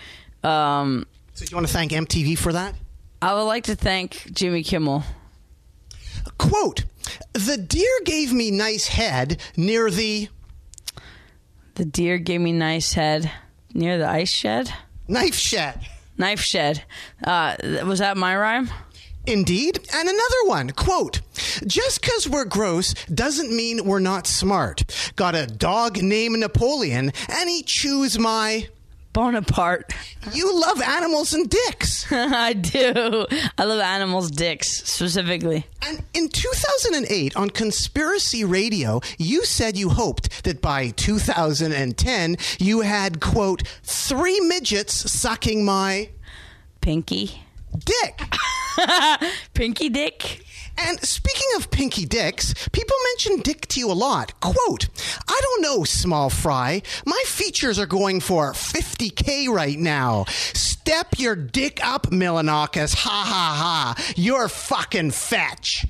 [0.43, 2.76] Um, So you want to thank MTV for that?
[3.22, 5.03] I would like to thank Jimmy Kimmel.
[6.38, 6.84] Quote:
[7.34, 10.30] The deer gave me nice head near the
[11.76, 13.32] The deer gave me nice head
[13.74, 14.72] near the ice shed,
[15.08, 15.80] knife shed.
[16.18, 16.84] knife shed.
[17.24, 18.70] Uh, was that my rhyme?
[19.28, 19.80] Indeed.
[19.94, 21.22] And another one, quote,
[21.66, 24.84] just because we're gross doesn't mean we're not smart.
[25.16, 28.68] Got a dog named Napoleon and he chews my.
[29.14, 29.94] Bonaparte.
[30.34, 32.06] You love animals and dicks.
[32.12, 33.26] I do.
[33.58, 35.66] I love animals' dicks specifically.
[35.82, 43.22] And in 2008 on Conspiracy Radio, you said you hoped that by 2010 you had,
[43.22, 46.10] quote, three midgets sucking my
[46.82, 47.45] Pinky.
[47.84, 48.22] Dick.
[49.54, 50.42] Pinky dick.
[50.78, 54.38] And speaking of pinky dicks, people mention dick to you a lot.
[54.42, 54.90] Quote,
[55.28, 56.82] I don't know, small fry.
[57.06, 60.26] My features are going for 50K right now.
[60.28, 62.94] Step your dick up, Milonakis.
[62.96, 64.14] Ha ha ha.
[64.18, 65.86] You're fucking fetch.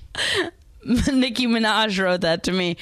[0.85, 2.77] Nicki Minaj wrote that to me.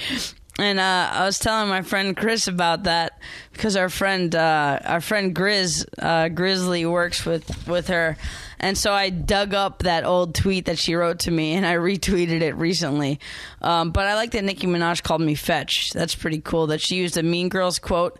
[0.59, 3.19] And uh, I was telling my friend Chris about that
[3.53, 8.17] because our friend, uh, our friend Grizz, uh, Grizzly works with, with her,
[8.63, 11.75] and so I dug up that old tweet that she wrote to me and I
[11.89, 13.19] retweeted it recently.
[13.61, 15.91] Um, but I like that Nicki Minaj called me fetch.
[15.91, 16.67] That's pretty cool.
[16.67, 18.17] That she used a Mean Girls quote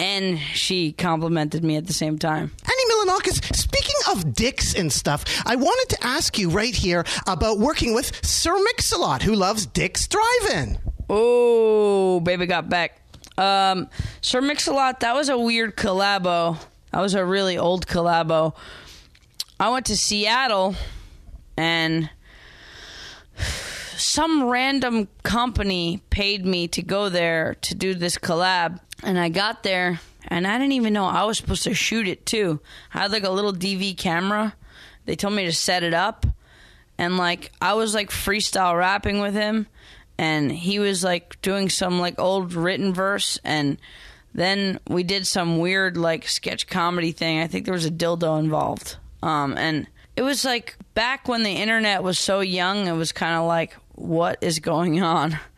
[0.00, 2.50] and she complimented me at the same time.
[2.64, 7.58] Annie Milonakis, speaking of dicks and stuff, I wanted to ask you right here about
[7.58, 10.78] working with Sir Mix-a-Lot, who loves Dick's Drive-In.
[11.10, 13.00] Oh, baby got back.
[13.36, 13.88] Um,
[14.22, 16.58] Sir Mix-a-Lot, that was a weird collabo.
[16.90, 18.54] That was a really old collabo.
[19.64, 20.74] I went to Seattle
[21.56, 22.10] and
[23.38, 28.80] some random company paid me to go there to do this collab.
[29.02, 32.26] And I got there and I didn't even know I was supposed to shoot it
[32.26, 32.60] too.
[32.92, 34.54] I had like a little DV camera.
[35.06, 36.26] They told me to set it up.
[36.98, 39.66] And like I was like freestyle rapping with him
[40.18, 43.78] and he was like doing some like old written verse and
[44.34, 47.38] then we did some weird like sketch comedy thing.
[47.38, 48.98] I think there was a dildo involved.
[49.24, 53.34] Um, and it was like back when the internet was so young, it was kind
[53.36, 55.38] of like, what is going on?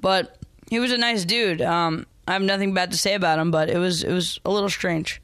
[0.00, 0.36] But
[0.68, 1.62] he was a nice dude.
[1.62, 4.50] Um, I have nothing bad to say about him, but it was it was a
[4.50, 5.22] little strange.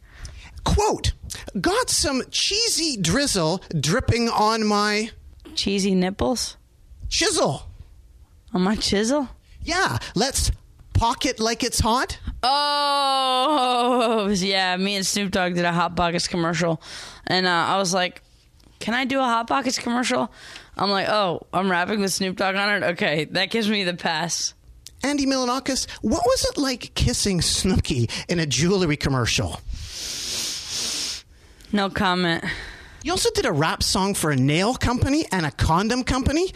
[0.65, 1.13] Quote,
[1.61, 5.11] got some cheesy drizzle dripping on my
[5.55, 6.57] Cheesy nipples
[7.11, 7.67] chisel.
[8.55, 9.29] on my chisel.
[9.63, 10.51] Yeah, let's
[11.01, 12.19] pocket like it's hot.
[12.43, 16.83] Oh yeah, me and Snoop Dogg did a Hot Pockets commercial,
[17.27, 18.21] and uh, I was like,
[18.81, 20.31] "Can I do a Hot Pockets commercial?"
[20.77, 22.87] I'm like, "Oh, I'm rapping with Snoop Dogg on it.
[22.93, 24.53] Okay, that gives me the pass."
[25.03, 29.59] Andy Milonakis, what was it like kissing Snooki in a jewelry commercial?
[31.73, 32.45] No comment.
[33.03, 36.53] You also did a rap song for a nail company and a condom company.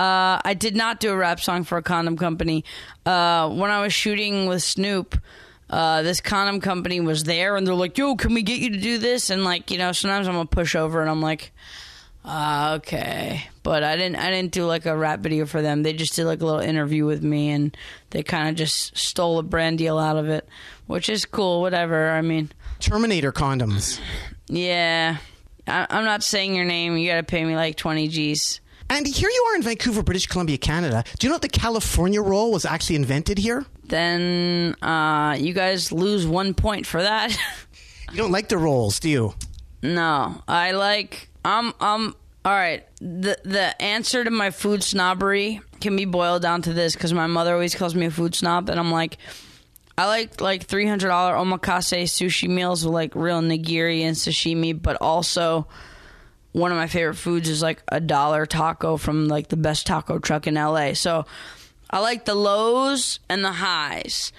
[0.00, 2.64] Uh, I did not do a rap song for a condom company.
[3.04, 5.20] Uh, when I was shooting with Snoop,
[5.68, 8.78] uh, this condom company was there, and they're like, "Yo, can we get you to
[8.78, 11.52] do this?" And like, you know, sometimes I'm a pushover, and I'm like,
[12.24, 13.48] Ah, okay.
[13.62, 15.82] But I didn't I didn't do like a rap video for them.
[15.82, 17.76] They just did like a little interview with me and
[18.10, 20.46] they kind of just stole a brand deal out of it,
[20.86, 22.10] which is cool, whatever.
[22.10, 24.00] I mean, Terminator condoms.
[24.48, 25.16] yeah.
[25.66, 26.96] I, I'm not saying your name.
[26.96, 28.60] You got to pay me like 20 G's.
[28.90, 31.04] Andy, here you are in Vancouver, British Columbia, Canada.
[31.20, 33.64] Do you know that the California roll was actually invented here?
[33.84, 37.34] Then uh, you guys lose one point for that.
[38.10, 39.34] You don't like the rolls, do you?
[39.82, 41.28] no, I like.
[41.44, 42.16] Um, um.
[42.44, 42.84] All right.
[42.98, 47.28] The the answer to my food snobbery can be boiled down to this because my
[47.28, 49.18] mother always calls me a food snob, and I'm like,
[49.96, 54.82] I like like three hundred dollar omakase sushi meals with like real nigiri and sashimi,
[54.82, 55.68] but also
[56.52, 60.18] one of my favorite foods is like a dollar taco from like the best taco
[60.18, 60.94] truck in LA.
[60.94, 61.26] So
[61.88, 64.32] I like the lows and the highs.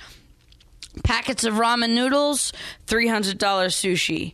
[1.04, 2.52] Packets of ramen noodles,
[2.88, 4.34] $300 sushi.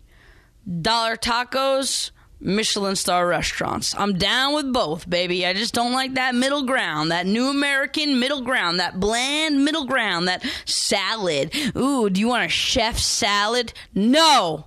[0.82, 3.96] Dollar tacos, Michelin star restaurants.
[3.98, 5.46] I'm down with both, baby.
[5.46, 9.86] I just don't like that middle ground, that new American middle ground, that bland middle
[9.86, 11.56] ground, that salad.
[11.76, 13.74] Ooh, do you want a chef salad?
[13.94, 14.66] No.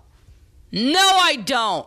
[0.73, 1.87] No, I don't.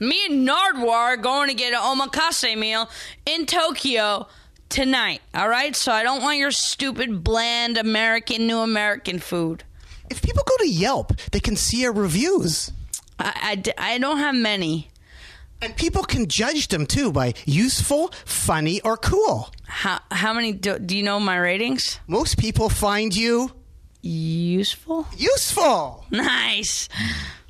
[0.00, 2.88] Me and Nardwuar are going to get an omakase meal
[3.26, 4.26] in Tokyo
[4.70, 5.76] tonight, all right?
[5.76, 9.62] So I don't want your stupid, bland American, new American food.
[10.08, 12.72] If people go to Yelp, they can see our reviews.
[13.18, 14.88] I I don't have many.
[15.62, 19.50] And people can judge them too by useful, funny, or cool.
[19.66, 22.00] How, how many do, do you know my ratings?
[22.06, 23.52] Most people find you
[24.02, 25.06] Useful?
[25.14, 26.06] useful.
[26.10, 26.88] Nice.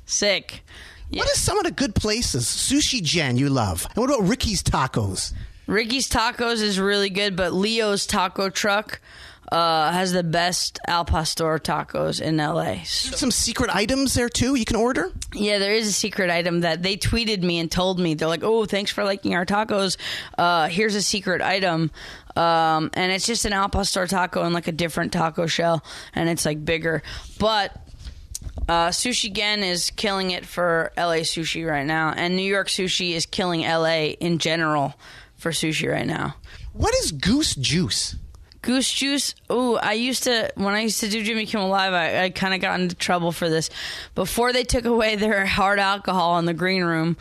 [0.05, 0.61] Sick.
[1.13, 2.45] What are some of the good places?
[2.45, 3.85] Sushi Gen you love.
[3.95, 5.33] And what about Ricky's Tacos?
[5.67, 8.99] Ricky's Tacos is really good, but Leo's Taco Truck
[9.51, 12.83] uh, has the best al pastor tacos in LA.
[12.85, 15.11] So- Some secret items there too you can order?
[15.33, 18.13] Yeah, there is a secret item that they tweeted me and told me.
[18.13, 19.97] They're like, "Oh, thanks for liking our tacos.
[20.37, 21.91] Uh, here's a secret item."
[22.37, 25.83] Um, and it's just an al pastor taco in like a different taco shell,
[26.15, 27.03] and it's like bigger.
[27.37, 27.75] But
[28.67, 33.11] uh, Sushi Gen is killing it for LA sushi right now, and New York sushi
[33.11, 34.93] is killing LA in general
[35.35, 36.35] for sushi right now.
[36.73, 38.15] What is goose juice?
[38.61, 39.33] Goose juice.
[39.51, 41.93] Ooh, I used to when I used to do Jimmy Kimmel Live.
[41.93, 43.69] I, I kind of got into trouble for this.
[44.13, 47.17] Before they took away their hard alcohol in the green room,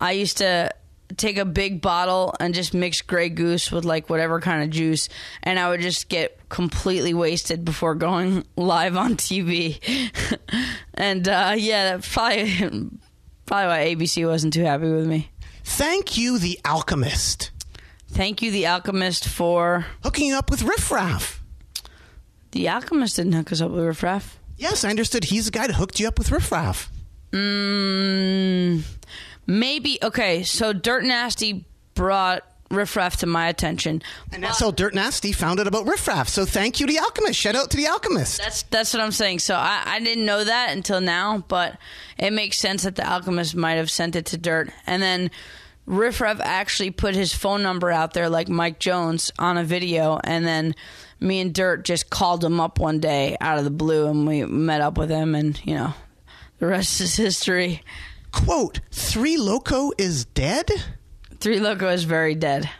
[0.00, 0.70] I used to
[1.16, 5.08] take a big bottle and just mix Grey Goose with like whatever kind of juice,
[5.42, 9.80] and I would just get completely wasted before going live on TV.
[10.94, 12.90] and uh, yeah, that probably
[13.44, 15.30] probably why ABC wasn't too happy with me.
[15.64, 17.50] Thank you, the alchemist.
[18.08, 21.42] Thank you, The Alchemist, for Hooking you up with Riff Raff.
[22.52, 24.38] The Alchemist didn't hook us up with Riff Raff.
[24.56, 26.92] Yes, I understood he's the guy that hooked you up with Riff Raff.
[27.32, 28.84] Mm,
[29.48, 30.44] maybe okay.
[30.44, 34.02] So Dirt Nasty brought Riff Raff to my attention.
[34.32, 36.28] And that's how Dirt Nasty found out about riffraff.
[36.28, 37.38] So thank you, the alchemist.
[37.38, 38.38] Shout out to the alchemist.
[38.38, 39.40] That's that's what I'm saying.
[39.40, 41.78] So I, I didn't know that until now, but
[42.18, 45.30] it makes sense that the Alchemist might have sent it to Dirt, and then
[45.86, 50.46] riffraff actually put his phone number out there, like Mike Jones, on a video, and
[50.46, 50.74] then
[51.20, 54.44] me and Dirt just called him up one day out of the blue, and we
[54.44, 55.94] met up with him, and you know,
[56.58, 57.82] the rest is history.
[58.32, 60.70] Quote, Three Loco is dead?
[61.44, 62.70] Three Loco is very dead.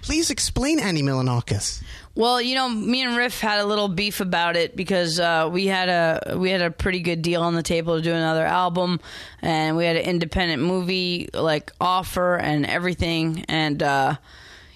[0.00, 1.82] Please explain Andy Milonakis.
[2.14, 5.66] Well, you know, me and Riff had a little beef about it because uh, we
[5.66, 9.00] had a we had a pretty good deal on the table to do another album,
[9.42, 14.16] and we had an independent movie like offer and everything, and uh,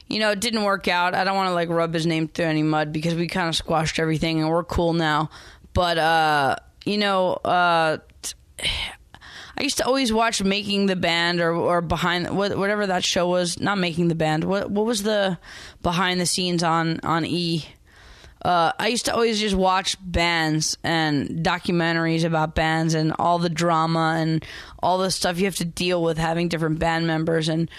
[0.08, 1.14] you know, it didn't work out.
[1.14, 3.56] I don't want to like rub his name through any mud because we kind of
[3.56, 5.30] squashed everything, and we're cool now.
[5.72, 8.34] But uh, you know, uh, t-
[9.62, 13.60] I used to always watch Making the Band or or behind whatever that show was.
[13.60, 14.42] Not Making the Band.
[14.42, 15.38] What what was the
[15.84, 17.64] behind the scenes on on E?
[18.44, 23.48] Uh, I used to always just watch bands and documentaries about bands and all the
[23.48, 24.44] drama and
[24.82, 27.48] all the stuff you have to deal with having different band members.
[27.48, 27.70] And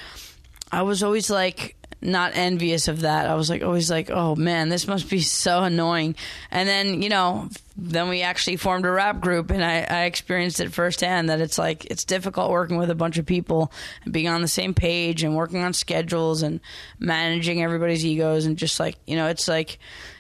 [0.72, 3.30] I was always like not envious of that.
[3.30, 6.16] I was like always like, oh man, this must be so annoying.
[6.52, 10.60] And then you know, then we actually formed a rap group, and I, I experienced
[10.60, 13.72] it firsthand that it's like it's difficult working with a bunch of people
[14.04, 16.60] and being on the same page and working on schedules and
[17.00, 19.80] managing everybody's egos and just like you know, it's like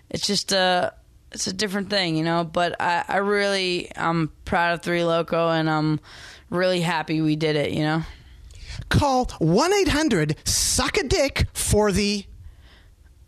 [0.09, 0.93] it's just a
[1.31, 2.43] it's a different thing, you know.
[2.43, 5.99] But I, I really I'm proud of Three Loco, and I'm
[6.49, 8.03] really happy we did it, you know.
[8.89, 12.25] Call 1 800 Suck a Dick for the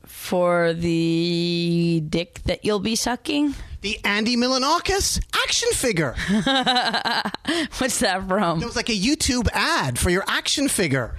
[0.05, 3.55] For the dick that you'll be sucking.
[3.81, 6.15] the Andy Milonakis action figure.
[7.77, 8.61] What's that from?
[8.61, 11.15] It was like a YouTube ad for your action figure.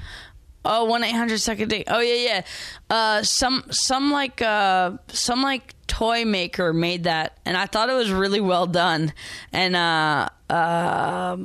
[0.65, 1.85] Oh, one eight hundred second date.
[1.89, 2.43] Oh yeah, yeah.
[2.91, 7.95] Uh, some some like uh, some like toy maker made that, and I thought it
[7.95, 9.13] was really well done.
[9.53, 11.37] And uh, uh,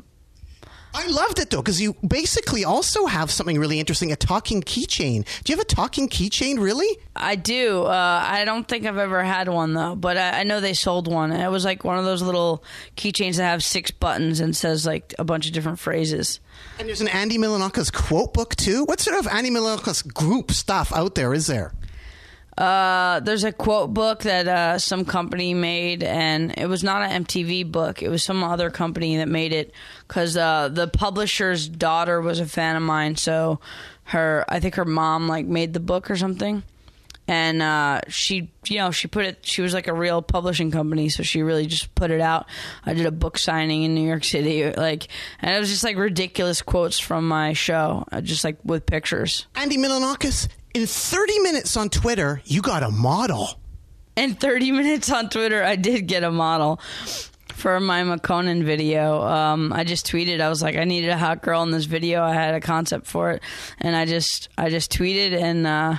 [0.93, 5.25] I loved it though because you basically also have something really interesting—a talking keychain.
[5.43, 6.59] Do you have a talking keychain?
[6.59, 6.97] Really?
[7.15, 7.83] I do.
[7.83, 11.07] Uh, I don't think I've ever had one though, but I, I know they sold
[11.07, 11.31] one.
[11.31, 12.63] It was like one of those little
[12.97, 16.39] keychains that have six buttons and says like a bunch of different phrases.
[16.79, 18.83] And there's an Andy Milonakis quote book too.
[18.85, 21.73] What sort of Andy Milonakis group stuff out there is there?
[22.57, 27.23] Uh, there's a quote book that uh, some company made, and it was not an
[27.23, 28.03] MTV book.
[28.03, 29.73] It was some other company that made it
[30.07, 33.15] because uh, the publisher's daughter was a fan of mine.
[33.15, 33.59] So
[34.05, 36.63] her, I think her mom like made the book or something,
[37.27, 39.39] and uh, she, you know, she put it.
[39.43, 42.47] She was like a real publishing company, so she really just put it out.
[42.85, 45.07] I did a book signing in New York City, like,
[45.41, 49.47] and it was just like ridiculous quotes from my show, uh, just like with pictures.
[49.55, 53.59] Andy Milonakis, in 30 minutes on Twitter, you got a model.
[54.15, 56.79] In 30 minutes on Twitter, I did get a model
[57.53, 59.21] for my McConan video.
[59.21, 60.41] Um, I just tweeted.
[60.41, 62.23] I was like, I needed a hot girl in this video.
[62.23, 63.41] I had a concept for it,
[63.79, 65.65] and I just, I just tweeted and.
[65.67, 65.95] Uh,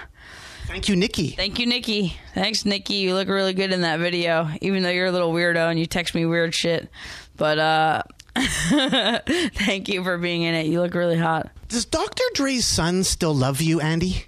[0.66, 1.30] Thank you, Nikki.
[1.30, 2.16] Thank you, Nikki.
[2.34, 2.94] Thanks, Nikki.
[2.94, 5.84] You look really good in that video, even though you're a little weirdo and you
[5.86, 6.88] text me weird shit.
[7.36, 8.02] But uh,
[8.36, 10.66] thank you for being in it.
[10.66, 11.50] You look really hot.
[11.68, 12.22] Does Dr.
[12.34, 14.24] Dre's son still love you, Andy?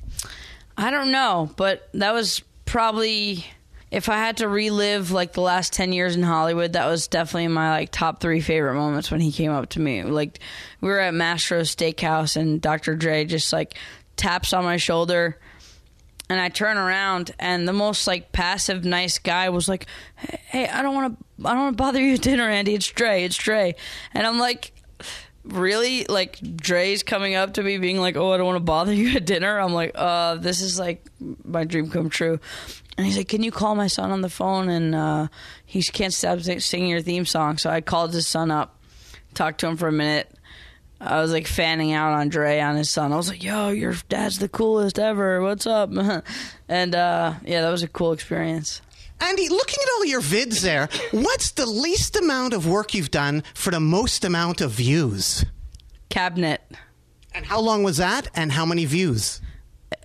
[0.76, 3.44] I don't know, but that was probably
[3.90, 7.48] if I had to relive like the last 10 years in Hollywood, that was definitely
[7.48, 10.02] my like top 3 favorite moments when he came up to me.
[10.02, 10.40] Like
[10.80, 12.96] we were at Mastro's Steakhouse and Dr.
[12.96, 13.78] Dre just like
[14.16, 15.38] taps on my shoulder
[16.28, 20.82] and I turn around and the most like passive nice guy was like, "Hey, I
[20.82, 22.74] don't want to I don't want to bother you at dinner, Andy.
[22.74, 23.24] It's Dre.
[23.24, 23.74] It's Dre."
[24.12, 24.72] And I'm like,
[25.44, 28.92] really like Dre's coming up to me being like, "Oh, I don't want to bother
[28.92, 31.06] you at dinner." I'm like, "Uh, this is like
[31.44, 32.40] my dream come true."
[32.96, 35.28] And he's like, "Can you call my son on the phone?" And uh,
[35.64, 37.58] he can't stop singing your theme song.
[37.58, 38.78] So I called his son up,
[39.34, 40.30] talked to him for a minute.
[41.00, 43.12] I was like fanning out on Dre on his son.
[43.12, 45.42] I was like, "Yo, your dad's the coolest ever.
[45.42, 45.90] What's up?"
[46.68, 48.80] and uh, yeah, that was a cool experience.
[49.24, 53.42] Andy, looking at all your vids there, what's the least amount of work you've done
[53.54, 55.44] for the most amount of views?
[56.10, 56.60] Cabinet.
[57.34, 58.28] And how long was that?
[58.34, 59.40] And how many views?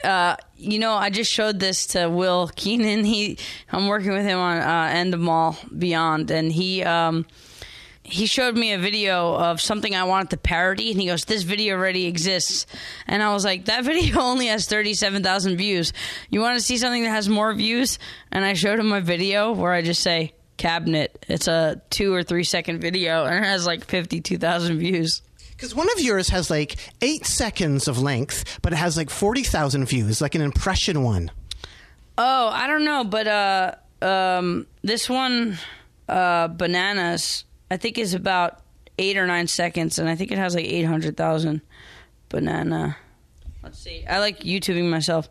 [0.03, 3.03] Uh, you know, I just showed this to Will Keenan.
[3.03, 3.37] He,
[3.71, 7.25] I'm working with him on uh, End of Mall Beyond, and he, um,
[8.09, 11.43] he showed me a video of something I wanted to parody, and he goes, "This
[11.43, 12.65] video already exists,"
[13.07, 15.93] and I was like, "That video only has thirty-seven thousand views.
[16.29, 17.99] You want to see something that has more views?"
[18.31, 22.23] And I showed him my video where I just say "cabinet." It's a two or
[22.23, 25.21] three second video, and it has like fifty-two thousand views.
[25.51, 29.85] Because one of yours has like eight seconds of length, but it has like 40,000
[29.87, 31.31] views, like an impression one.
[32.17, 35.57] Oh, I don't know, but uh, um, this one,
[36.07, 38.61] uh, bananas, I think is about
[38.97, 41.61] eight or nine seconds, and I think it has like 800,000
[42.29, 42.97] banana.
[43.63, 44.05] Let's see.
[44.05, 45.29] I like YouTubing myself.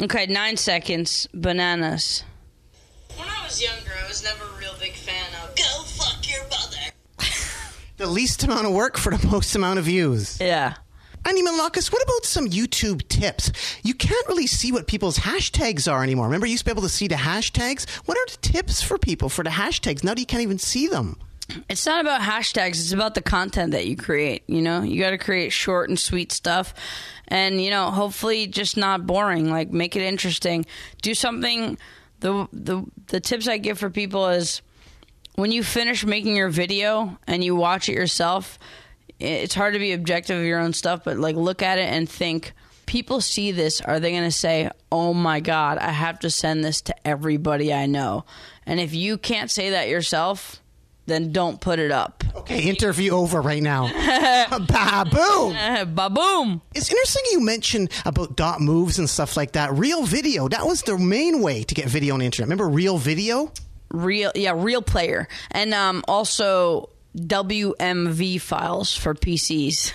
[0.00, 2.24] Okay, nine seconds, bananas.
[3.16, 6.42] When I was younger, I was never a real big fan of Go Fuck Your
[6.48, 6.76] Mother.
[7.98, 10.40] The least amount of work for the most amount of views.
[10.40, 10.72] Yeah.
[11.26, 13.52] Andy Malakis, what about some YouTube tips?
[13.82, 16.24] You can't really see what people's hashtags are anymore.
[16.24, 17.86] Remember, you used to be able to see the hashtags?
[18.06, 20.02] What are the tips for people for the hashtags?
[20.02, 21.18] Now you can't even see them.
[21.68, 24.82] It's not about hashtags, it's about the content that you create, you know?
[24.82, 26.74] You got to create short and sweet stuff
[27.28, 30.66] and, you know, hopefully just not boring, like make it interesting.
[31.02, 31.78] Do something
[32.20, 34.62] the the the tips I give for people is
[35.34, 38.58] when you finish making your video and you watch it yourself,
[39.18, 42.08] it's hard to be objective of your own stuff, but like look at it and
[42.08, 42.52] think
[42.86, 46.64] people see this, are they going to say, "Oh my god, I have to send
[46.64, 48.24] this to everybody I know."
[48.66, 50.59] And if you can't say that yourself,
[51.10, 52.24] then don't put it up.
[52.36, 53.88] Okay, interview over right now.
[54.48, 55.54] Baboom!
[55.94, 56.60] Baboom!
[56.74, 59.72] It's interesting you mentioned about dot moves and stuff like that.
[59.72, 62.46] Real video, that was the main way to get video on the internet.
[62.46, 63.52] Remember real video?
[63.90, 69.92] Real, yeah, real player, and um, also WMV files for PCs.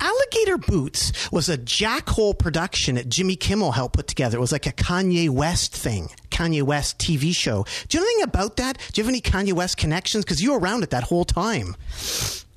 [0.00, 4.38] Alligator Boots was a jackhole production that Jimmy Kimmel helped put together.
[4.38, 7.64] It was like a Kanye West thing, Kanye West TV show.
[7.88, 8.78] Do you know anything about that?
[8.92, 10.24] Do you have any Kanye West connections?
[10.24, 11.76] Because you were around it that whole time.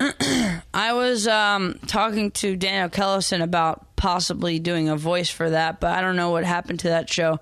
[0.74, 5.96] I was um, talking to Daniel Kellison about possibly doing a voice for that, but
[5.96, 7.40] I don't know what happened to that show.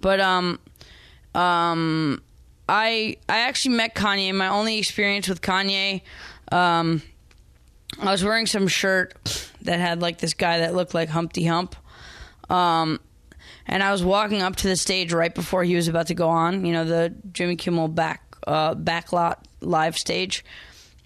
[0.00, 0.58] But um,
[1.34, 2.22] um,
[2.68, 4.34] I I actually met Kanye.
[4.34, 6.02] My only experience with Kanye,
[6.52, 7.02] um,
[8.00, 9.14] I was wearing some shirt
[9.62, 11.74] that had like this guy that looked like Humpty Hump.
[12.50, 13.00] Um,
[13.66, 16.28] and I was walking up to the stage right before he was about to go
[16.28, 16.64] on.
[16.64, 20.44] You know, the Jimmy Kimmel back uh, backlot live stage.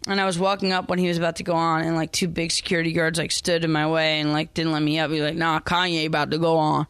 [0.09, 2.27] And I was walking up when he was about to go on, and like two
[2.27, 5.13] big security guards like stood in my way and like didn't let me up.
[5.13, 6.89] He was like, "Nah, Kanye about to go on,"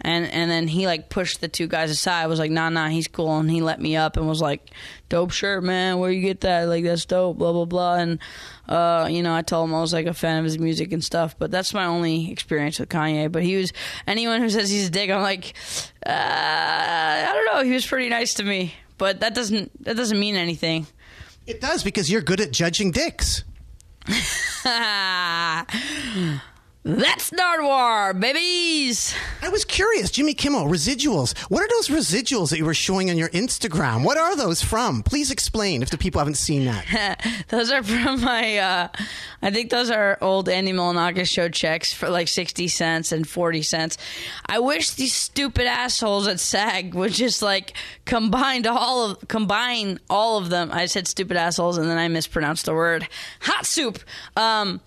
[0.00, 2.22] and and then he like pushed the two guys aside.
[2.22, 4.70] I was like, "Nah, nah, he's cool," and he let me up and was like,
[5.08, 5.98] "Dope shirt, man.
[5.98, 6.64] Where you get that?
[6.64, 7.94] Like that's dope." Blah blah blah.
[7.96, 8.18] And
[8.68, 11.04] uh, you know, I told him I was like a fan of his music and
[11.04, 11.36] stuff.
[11.38, 13.30] But that's my only experience with Kanye.
[13.30, 13.72] But he was
[14.06, 15.54] anyone who says he's a dick, I'm like,
[16.04, 17.64] uh, I don't know.
[17.64, 20.86] He was pretty nice to me, but that doesn't that doesn't mean anything.
[21.46, 23.44] It does because you're good at judging dicks.
[26.84, 29.14] That's Nardwuar, babies.
[29.40, 31.38] I was curious, Jimmy Kimmel, residuals.
[31.42, 34.04] What are those residuals that you were showing on your Instagram?
[34.04, 35.04] What are those from?
[35.04, 37.24] Please explain if the people haven't seen that.
[37.50, 38.88] those are from my, uh,
[39.42, 43.62] I think those are old Andy Milonakis show checks for like 60 cents and 40
[43.62, 43.96] cents.
[44.46, 47.74] I wish these stupid assholes at SAG would just like
[48.06, 50.72] combine all of, combine all of them.
[50.72, 53.06] I said stupid assholes and then I mispronounced the word.
[53.42, 54.00] Hot soup.
[54.36, 54.80] Um,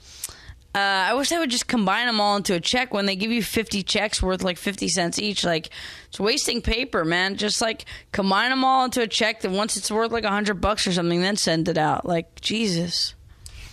[0.75, 3.31] uh, I wish they would just combine them all into a check when they give
[3.31, 5.45] you 50 checks worth like 50 cents each.
[5.45, 5.69] Like,
[6.09, 7.37] it's wasting paper, man.
[7.37, 10.85] Just like combine them all into a check that once it's worth like 100 bucks
[10.85, 12.05] or something, then send it out.
[12.05, 13.15] Like, Jesus.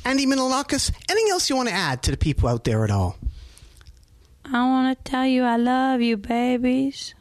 [0.04, 3.16] Andy Milonakis, anything else you want to add to the people out there at all?
[4.44, 7.16] I want to tell you I love you, babies.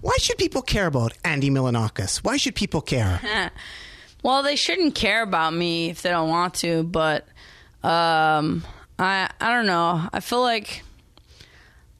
[0.00, 2.24] Why should people care about Andy Milonakis?
[2.24, 3.52] Why should people care?
[4.24, 7.28] well, they shouldn't care about me if they don't want to, but
[7.82, 8.64] um,
[8.98, 10.08] I I don't know.
[10.12, 10.82] I feel like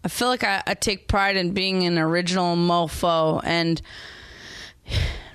[0.04, 3.80] I feel like I, I take pride in being an original mofo and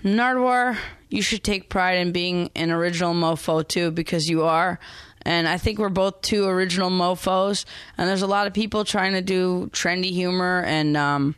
[0.04, 0.78] Nardwuar,
[1.10, 4.80] you should take pride in being an original mofo too because you are.
[5.24, 7.66] And I think we're both two original mofos.
[7.98, 11.36] And there's a lot of people trying to do trendy humor and um,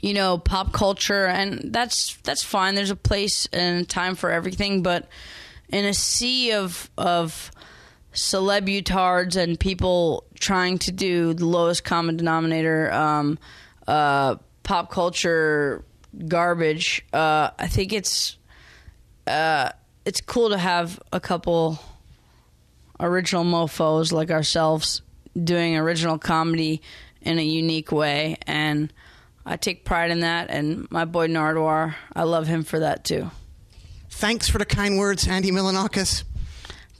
[0.00, 2.74] you know pop culture, and that's that's fine.
[2.74, 5.08] There's a place and time for everything, but
[5.68, 7.50] in a sea of of
[8.12, 13.38] celebutards and people trying to do the lowest common denominator um,
[13.86, 15.84] uh, pop culture
[16.26, 17.04] garbage.
[17.12, 18.36] Uh, I think it's
[19.26, 19.70] uh,
[20.04, 21.78] it's cool to have a couple
[22.98, 25.02] original mofo's like ourselves
[25.42, 26.82] doing original comedy
[27.22, 28.92] in a unique way, and
[29.44, 30.50] I take pride in that.
[30.50, 33.30] And my boy Nardwuar, I love him for that too.
[34.08, 36.24] Thanks for the kind words, Andy Milonakis.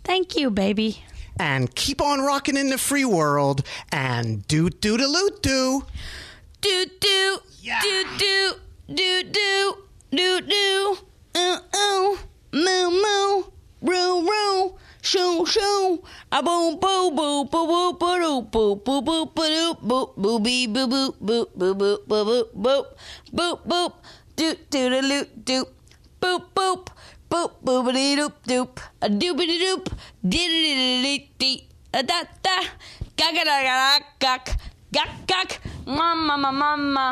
[0.05, 1.03] Thank you, baby.
[1.39, 5.85] And keep on rocking in the free world and do do da loot do.
[6.61, 7.81] Do do Yeah.
[7.83, 8.53] do do
[8.95, 9.75] do do
[10.13, 10.99] do do
[11.35, 12.19] uh oh
[12.53, 13.45] moo moo
[13.83, 19.75] roo roo shoo shoo a boom boo boo boo boo boo boo boo boo boo
[19.83, 22.87] boo boo bee boo boo boo boo boo boo boo boop
[23.33, 23.93] boop boop
[24.37, 25.65] do do da loot do
[26.21, 26.89] boop boop
[27.31, 29.85] boop boopity doop doop a doopity doop
[30.33, 31.59] dee dee
[31.99, 32.57] a da da
[33.19, 33.77] ga ga da ga
[34.25, 34.45] gak
[34.93, 35.51] gak gak
[35.87, 37.07] mama mama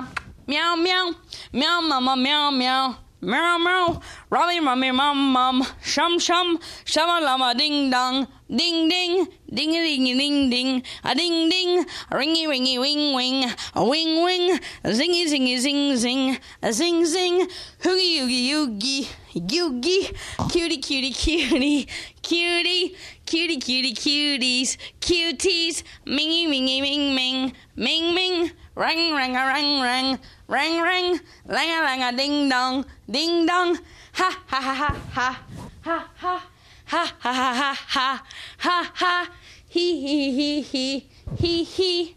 [0.49, 1.07] meow meow
[1.53, 4.01] meow mama meow meow meow meow
[4.31, 10.51] rummy rummy mum mum shum shum shama lama ding dong ding ding ding ding ding
[10.51, 13.45] ding a ding ding ringy ringy wing wing
[13.75, 17.47] a wing wing zingy zingy zing zing a zing zing
[17.83, 19.09] hoogie oogie oogie
[19.41, 20.13] Yugi,
[20.51, 21.87] cutie, cutie, cutie,
[22.23, 29.81] cutie, cutie, cutie, cuties, cuties, mingy, mingy, ming, ming, ming, ming, rang, rang, a rang,
[29.81, 30.19] rang,
[30.49, 33.79] rang, rang, lang, a lang, a ding dong, ding dong,
[34.13, 35.39] ha, ha, ha, ha, ha,
[35.83, 36.43] ha, ha,
[36.87, 38.23] ha, ha, ha, ha, ha,
[38.59, 39.31] ha, ha,
[39.69, 41.09] he, he, he, he,
[41.39, 42.17] he, he.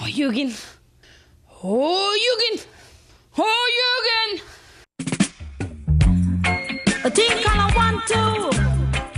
[0.00, 0.54] Oh, Eugen.
[1.62, 2.64] Oh, Eugen.
[3.36, 4.59] Oh, Eugen.
[7.02, 8.50] A team color one, two.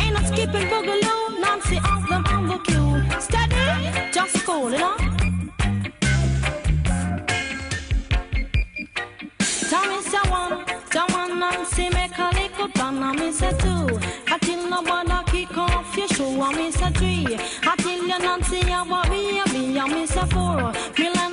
[0.01, 1.41] Ain't no skipping boogaloo.
[1.41, 3.21] Nancy on them on the cue.
[3.21, 4.99] Steady, just falling on.
[9.69, 13.03] Tell me someone, someone Nancy make a little plan.
[13.03, 13.99] I miss a two.
[14.29, 16.41] I tell nobody kick off your shoe.
[16.41, 17.37] I miss a three.
[17.65, 20.73] I tell you Nancy, I worry, I be, I miss a four.
[21.01, 21.32] Me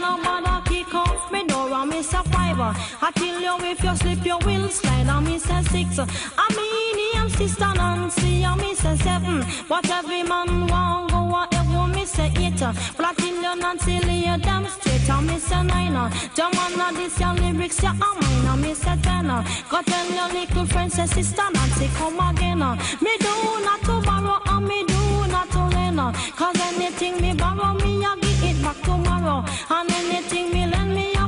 [2.59, 2.79] cover.
[3.01, 5.07] I tell you if you slip, you will slide.
[5.07, 5.99] I mean, say six.
[5.99, 8.45] I mean, I'm sister Nancy.
[8.45, 9.41] I mean, say seven.
[9.67, 12.59] What every man won't go what a woman eight.
[12.97, 15.09] But I tell you Nancy, you damn straight.
[15.09, 16.11] I mean, say nine.
[16.35, 18.47] Don't wanna this your lyrics, your mine.
[18.51, 19.27] I mean, say ten.
[19.69, 22.59] Go tell your little friend, say sister Nancy, come again.
[23.01, 23.33] Me do
[23.67, 25.99] not to borrow, and me do not to lend.
[26.35, 29.45] Cause anything me borrow, me I give it back tomorrow.
[29.69, 31.18] And anything me lend me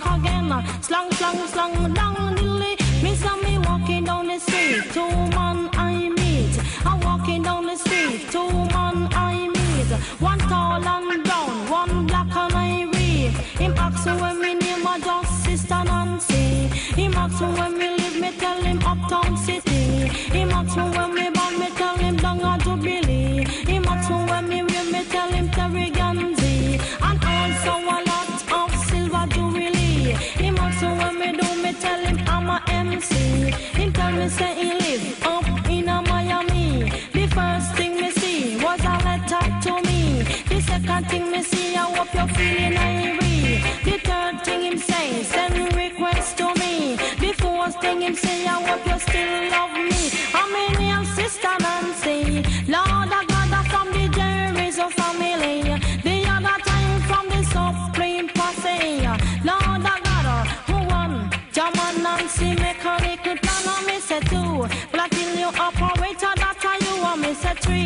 [0.00, 0.50] again.
[0.82, 2.76] Slang, slang, slang, down dilly.
[3.02, 6.58] Me saw me walking down the street, two man I meet.
[6.84, 9.90] I'm walking down the street, two man I meet.
[10.20, 13.32] One tall and brown, one black and I read.
[13.60, 16.68] Him ask when me name a just Sister Nancy.
[17.00, 20.08] Him ask when me live, me tell him uptown city.
[20.36, 21.13] Him ask when
[33.92, 36.90] tell me say he live up in a Miami.
[37.12, 40.22] The first thing me see was a letter to me.
[40.48, 43.84] The second thing me see, I hope you're feeling irie.
[43.84, 45.54] The third thing him say, send
[46.36, 46.96] to me.
[47.20, 48.93] The fourth thing him say, I hope you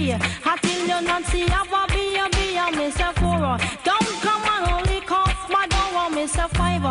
[0.09, 0.43] me say three.
[0.45, 3.59] I tell you Nancy, have a be a be a me four.
[3.85, 6.83] Don't come and only cough, but don't want me say five.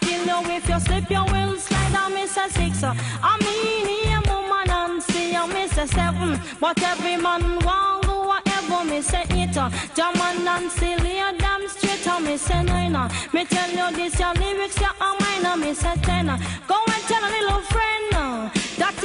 [0.00, 2.12] Tell you if you slip, you will slide.
[2.14, 2.82] Me say six.
[2.82, 6.40] I mean, here, woman me say seven.
[6.60, 9.52] But every man want go whatever me say eight.
[9.94, 12.06] German Nancy, lay damn straight.
[12.08, 13.10] I me say nine.
[13.32, 15.60] Me tell you this, your lyrics, you are mine.
[15.60, 16.26] Me say ten.
[16.66, 17.09] Go and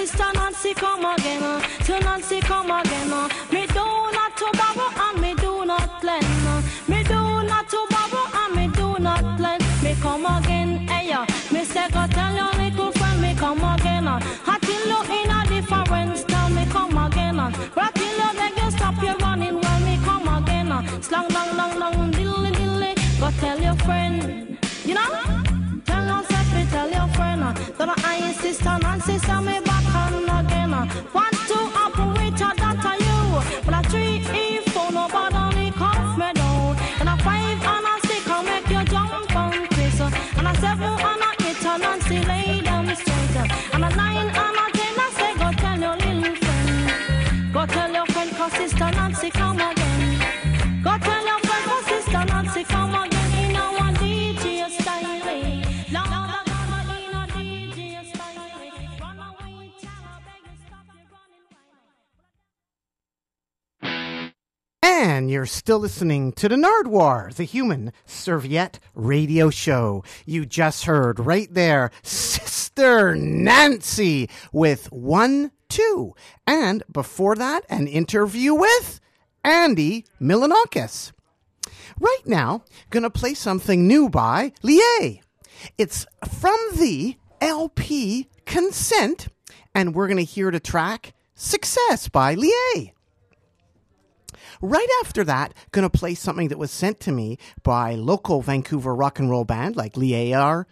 [0.05, 1.41] sister Nancy come again.
[1.43, 3.11] uh, To Nancy come again.
[3.11, 3.27] uh.
[3.51, 3.85] Me do
[4.17, 6.25] not to borrow and me do not lend.
[6.47, 6.61] uh.
[6.87, 9.63] Me do not to borrow and me do not lend.
[9.83, 14.07] Me come again, hey uh, Me say go tell your little friend me come again.
[14.07, 17.39] I tell you in a different style me come again.
[17.39, 20.69] I tell you that you stop your running when me come again.
[21.01, 22.93] Slang, long, long, long, dilly, dilly.
[23.19, 25.09] Go tell your friend, you know.
[25.85, 27.41] Tell yourself, me tell your friend
[27.77, 29.54] that I ain't sister Nancy, so me
[65.25, 70.03] And you're still listening to the Nardwuar, the human serviette radio show.
[70.27, 76.13] You just heard right there, Sister Nancy with one, two.
[76.45, 78.99] And before that, an interview with
[79.43, 81.11] Andy Milonakis.
[81.99, 85.21] Right now, gonna play something new by Lié.
[85.75, 86.05] It's
[86.39, 89.29] from the LP Consent,
[89.73, 92.91] and we're gonna hear the track Success by Lié.
[94.65, 99.19] Right after that, gonna play something that was sent to me by local Vancouver rock
[99.19, 100.65] and roll band like Liar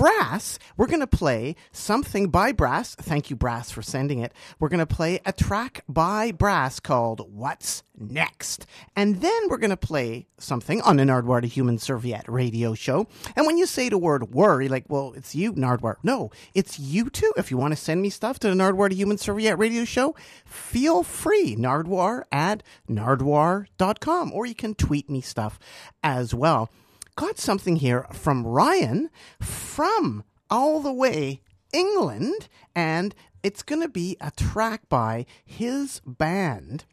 [0.00, 0.58] Brass.
[0.78, 2.94] We're gonna play something by Brass.
[2.94, 4.32] Thank you, Brass, for sending it.
[4.58, 8.64] We're gonna play a track by Brass called What's Next.
[8.96, 13.08] And then we're gonna play something on the Nardwuar the Human Serviette radio show.
[13.36, 15.96] And when you say the word worry, like, well, it's you, Nardwuar.
[16.02, 17.34] No, it's you too.
[17.36, 20.16] If you want to send me stuff to the Nardwuar the Human Serviette radio show,
[20.46, 21.56] feel free.
[21.56, 24.32] Nardwuar at nardwuar.com.
[24.32, 25.58] Or you can tweet me stuff
[26.02, 26.70] as well.
[27.16, 31.42] Got something here from Ryan from all the way
[31.72, 36.84] England, and it's going to be a track by his band.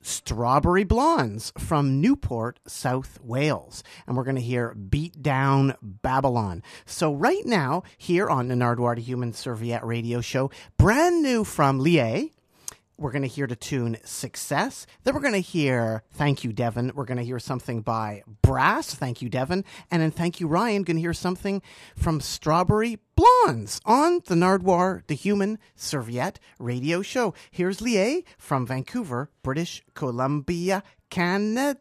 [0.00, 3.82] Strawberry Blondes from Newport, South Wales.
[4.06, 6.62] And we're going to hear Beat Down Babylon.
[6.86, 11.80] So, right now, here on the Nardwuar the Human Serviette radio show, brand new from
[11.80, 12.30] Lié,
[12.98, 14.86] we're going to hear the tune Success.
[15.04, 16.92] Then we're going to hear Thank You, Devon.
[16.94, 18.94] We're going to hear something by Brass.
[18.94, 19.64] Thank you, Devon.
[19.90, 20.82] And then Thank You, Ryan.
[20.82, 21.62] Going to hear something
[21.96, 27.34] from Strawberry Blondes on the Nardwuar, the Human Serviette radio show.
[27.50, 31.78] Here's Lié from Vancouver, British Columbia, Canada.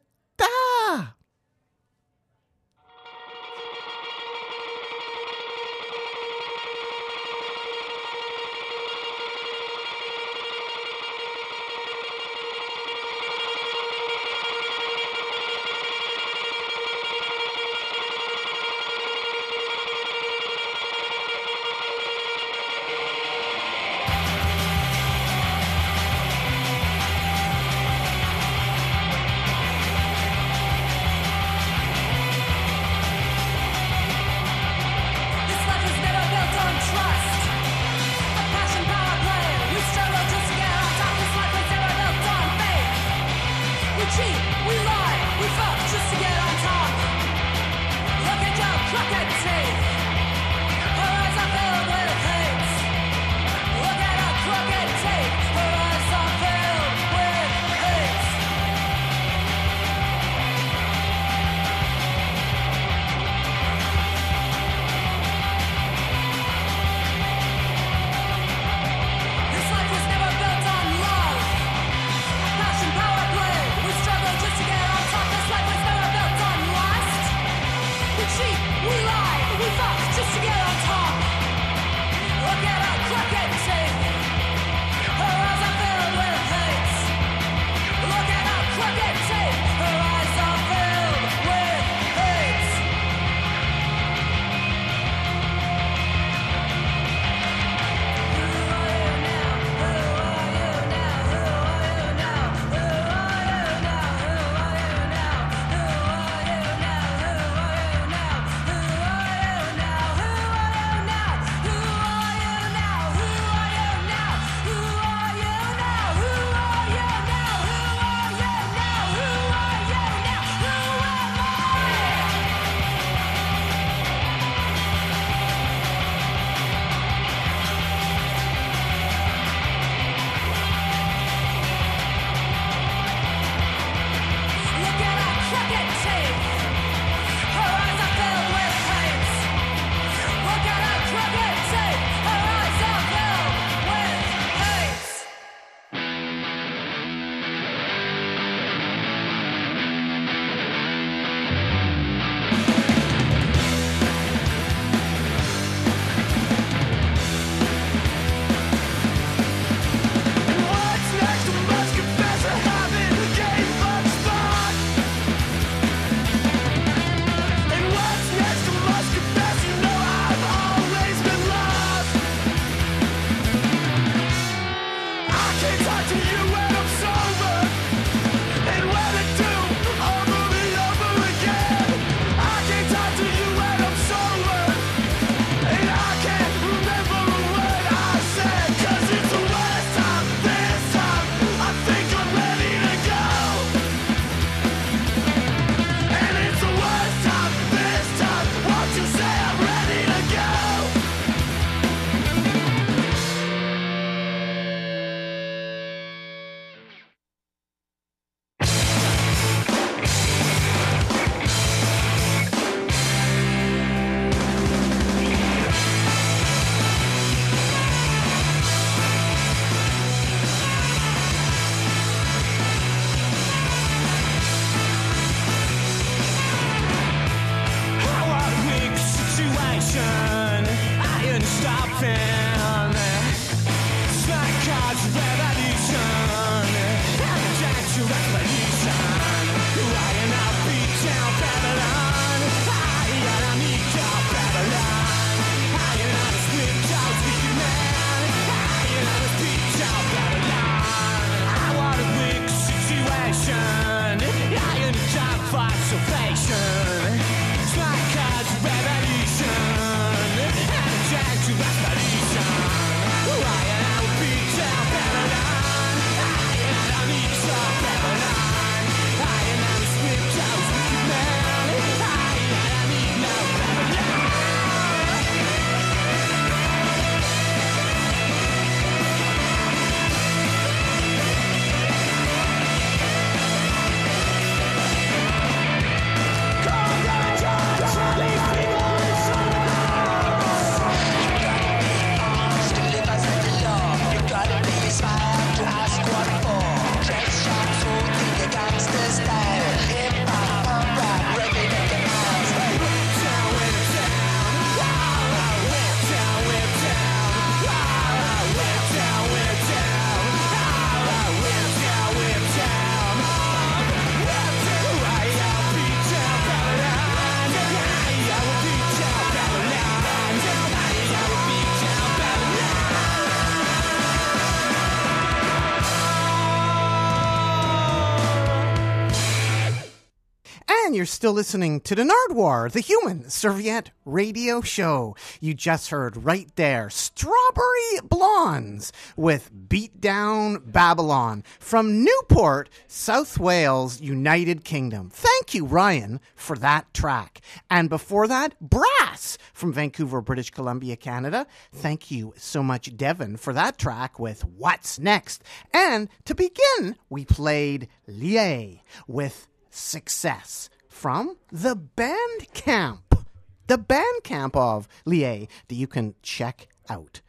[330.87, 335.17] And you're still listening to the Nardwuar, the human serviette radio show.
[335.41, 343.99] You just heard right there Strawberry Blondes with Beat Down Babylon from Newport, South Wales,
[343.99, 345.09] United Kingdom.
[345.09, 347.41] Thank you, Ryan, for that track.
[347.69, 351.47] And before that, Brass from Vancouver, British Columbia, Canada.
[351.73, 355.43] Thank you so much, Devon, for that track with What's Next.
[355.73, 363.23] And to begin, we played Lié with Success from the band camp.
[363.67, 367.21] The band camp of Lié that you can check out.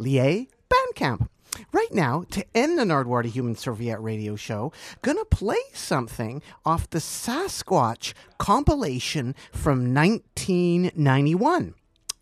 [0.00, 1.28] Lié Bandcamp.
[1.72, 4.72] Right now, to end the Nardwuar to Human Serviette radio show,
[5.02, 11.74] gonna play something off the Sasquatch compilation from 1991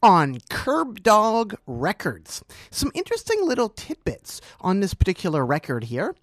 [0.02, 2.44] on Curb Dog Records.
[2.70, 6.14] Some interesting little tidbits on this particular record here.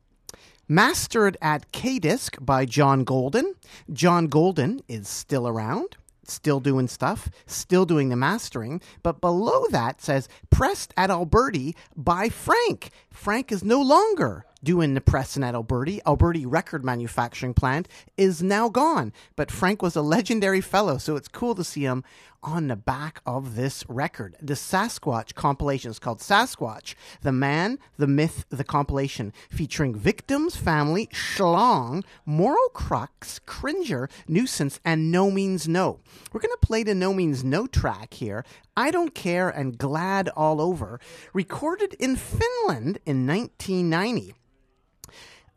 [0.72, 3.56] Mastered at K Disc by John Golden.
[3.92, 8.80] John Golden is still around, still doing stuff, still doing the mastering.
[9.04, 12.92] But below that says pressed at Alberti by Frank.
[13.12, 16.02] Frank is no longer doing the pressing at Alberti.
[16.06, 19.14] Alberti record manufacturing plant is now gone.
[19.36, 22.04] But Frank was a legendary fellow, so it's cool to see him
[22.44, 24.36] on the back of this record.
[24.42, 31.08] The Sasquatch compilation is called Sasquatch, The Man, the Myth, the Compilation, featuring Victims, Family,
[31.08, 36.00] Schlong, Moral Crux, Cringer, Nuisance, and No Means No.
[36.32, 38.44] We're going to play the No Means No track here.
[38.76, 41.00] I Don't Care and Glad All Over,
[41.34, 44.34] recorded in Finland in 1990.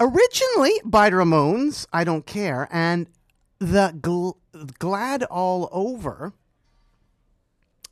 [0.01, 3.07] Originally by Ramones, I Don't Care, and
[3.59, 4.37] the gl-
[4.79, 6.33] Glad All Over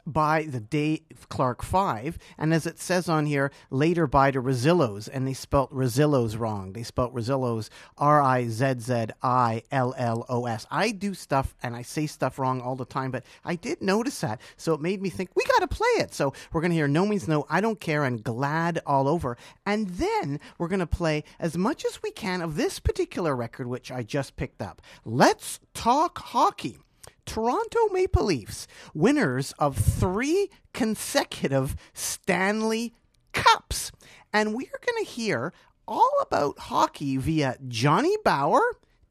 [0.07, 5.09] by the Dave Clark Five, and as it says on here, later by the Rezillos,
[5.13, 6.73] and they spelt Rezillos wrong.
[6.73, 7.69] They spelt Rezillos
[7.99, 10.67] R I Z Z I L L O S.
[10.71, 14.21] I do stuff and I say stuff wrong all the time, but I did notice
[14.21, 16.15] that, so it made me think we got to play it.
[16.15, 19.89] So we're gonna hear No Means No, I Don't Care, and Glad All Over, and
[19.89, 24.03] then we're gonna play as much as we can of this particular record, which I
[24.03, 24.83] just picked up.
[25.05, 26.79] Let's talk hockey.
[27.27, 32.95] Toronto Maple Leafs, winners of three consecutive Stanley
[33.33, 33.93] Cups.
[34.33, 35.53] And we are going to hear
[35.87, 38.63] all about hockey via Johnny Bower,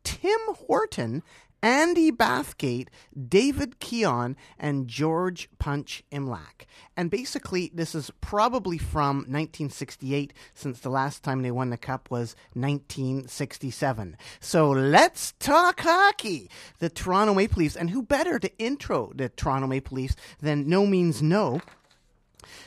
[0.04, 1.24] Tim Horton,
[1.64, 2.88] Andy Bathgate,
[3.28, 6.66] David Keon, and George Punch Imlach.
[6.98, 12.10] And basically, this is probably from 1968, since the last time they won the cup
[12.10, 14.18] was 1967.
[14.40, 16.50] So let's talk hockey.
[16.80, 20.86] The Toronto Maple Leafs, and who better to intro the Toronto Maple Leafs than No
[20.86, 21.62] Means No?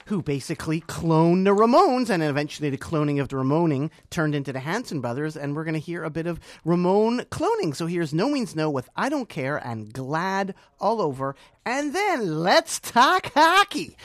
[0.06, 4.60] Who basically cloned the Ramones, and eventually the cloning of the Ramoning turned into the
[4.60, 7.74] Hanson brothers, and we're going to hear a bit of Ramone cloning.
[7.74, 11.34] So here's No Means No with I Don't Care and Glad All Over,
[11.64, 13.96] and then let's talk hockey.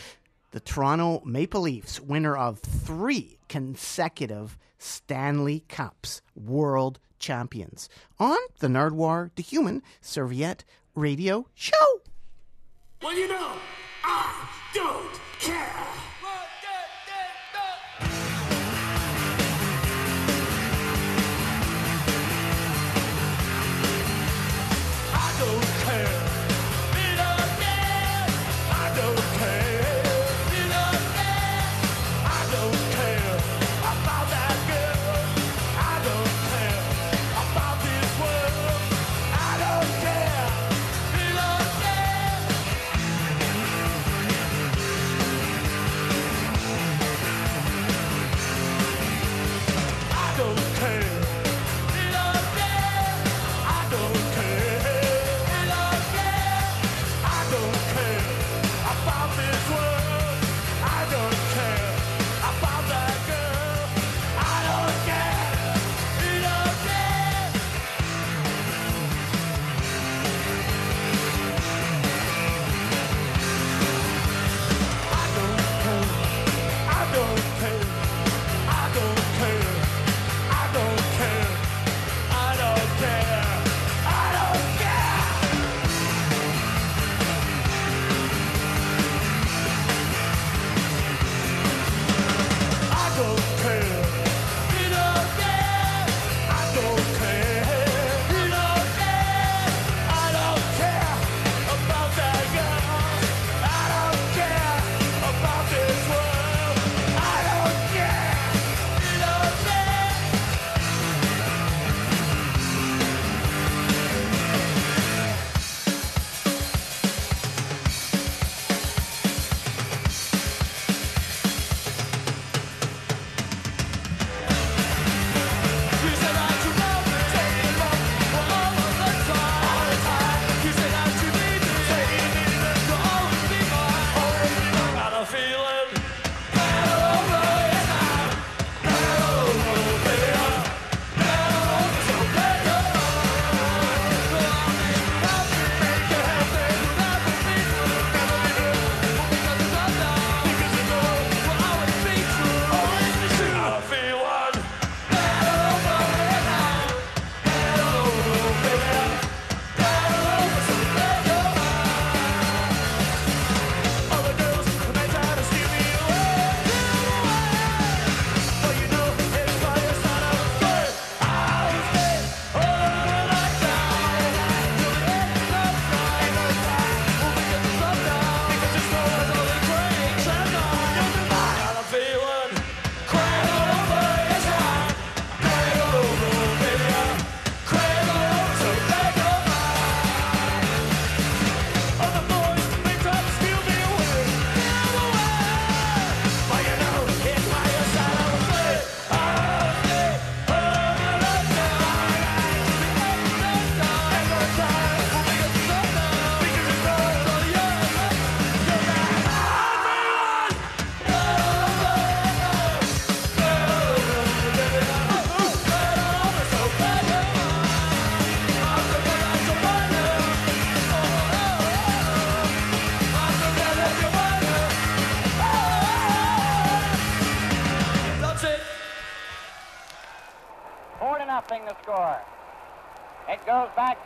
[0.52, 9.30] The Toronto Maple Leafs, winner of three consecutive Stanley Cups, world champions, on the Nardwuar,
[9.36, 10.64] the Human Serviette
[10.96, 12.02] Radio Show.
[13.02, 13.54] Well, you know,
[14.04, 15.45] I don't I
[25.40, 26.19] don't care.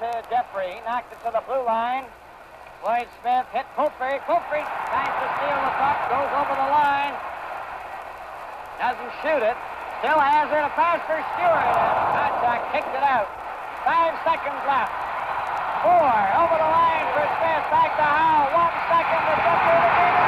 [0.03, 0.75] To Jeffrey.
[0.75, 2.03] He knocked it to the blue line.
[2.83, 4.19] Floyd Smith hit Coulter.
[4.27, 7.15] Coulter tries to steal the puck, goes over the line.
[8.83, 9.55] Doesn't shoot it.
[10.03, 10.59] Still has it.
[10.59, 11.55] A pass for Stewart.
[11.55, 13.31] And kicked it out.
[13.87, 14.91] Five seconds left.
[15.87, 16.11] Four.
[16.35, 17.63] Over the line for Smith.
[17.71, 18.51] Back to Howe.
[18.59, 19.87] One second to Jeffrey.
[19.87, 20.19] Game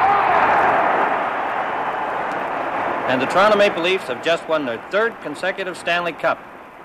[2.96, 3.12] is.
[3.12, 6.40] And the Toronto Maple Leafs have just won their third consecutive Stanley Cup.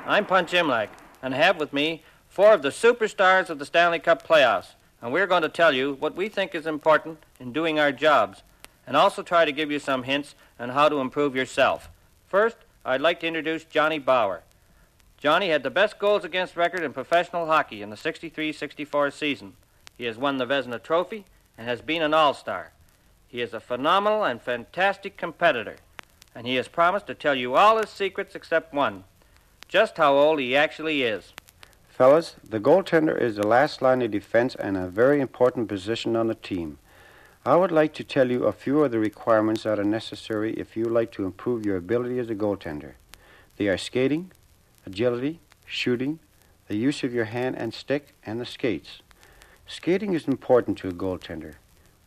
[0.07, 0.89] I'm Punch Imlach,
[1.23, 4.75] and have with me four of the superstars of the Stanley Cup playoffs.
[5.03, 8.43] And we're going to tell you what we think is important in doing our jobs,
[8.87, 11.91] and also try to give you some hints on how to improve yourself.
[12.29, 14.43] First, I'd like to introduce Johnny Bower.
[15.19, 19.55] Johnny had the best goals against record in professional hockey in the 63 64 season.
[19.99, 21.27] He has won the Vezina Trophy
[21.59, 22.73] and has been an All Star.
[23.27, 25.77] He is a phenomenal and fantastic competitor,
[26.35, 29.05] and he has promised to tell you all his secrets except one
[29.71, 31.33] just how old he actually is.
[32.01, 36.29] Fellas, the goaltender is the last line of defense and a very important position on
[36.29, 36.79] the team.
[37.45, 40.79] I would like to tell you a few of the requirements that are necessary if
[40.79, 42.93] you like to improve your ability as a goaltender.
[43.59, 44.33] They are skating,
[44.87, 46.21] agility, shooting,
[46.69, 49.03] the use of your hand and stick, and the skates.
[49.67, 51.57] Skating is important to a goaltender.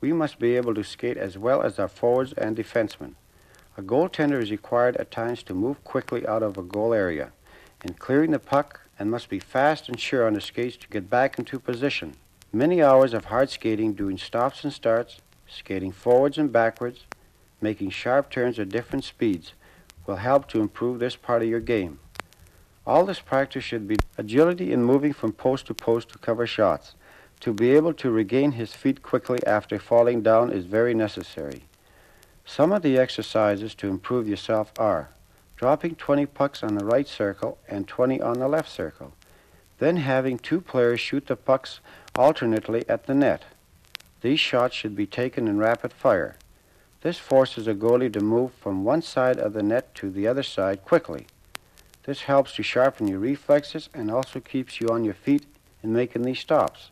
[0.02, 3.14] We must be able to skate as well as our forwards and defensemen.
[3.78, 7.32] A goaltender is required at times to move quickly out of a goal area
[7.86, 11.10] in clearing the puck and must be fast and sure on the skates to get
[11.10, 12.16] back into position.
[12.52, 17.06] Many hours of hard skating doing stops and starts, skating forwards and backwards,
[17.62, 19.54] making sharp turns at different speeds
[20.06, 22.00] will help to improve this part of your game.
[22.86, 26.96] All this practice should be agility in moving from post to post to cover shots.
[27.40, 31.64] To be able to regain his feet quickly after falling down is very necessary.
[32.46, 35.10] Some of the exercises to improve yourself are
[35.64, 39.14] dropping 20 pucks on the right circle and 20 on the left circle,
[39.80, 41.80] then having two players shoot the pucks
[42.18, 43.46] alternately at the net.
[44.20, 46.36] These shots should be taken in rapid fire.
[47.00, 50.44] This forces a goalie to move from one side of the net to the other
[50.44, 51.28] side quickly.
[52.06, 55.46] This helps to sharpen your reflexes and also keeps you on your feet
[55.82, 56.92] in making these stops.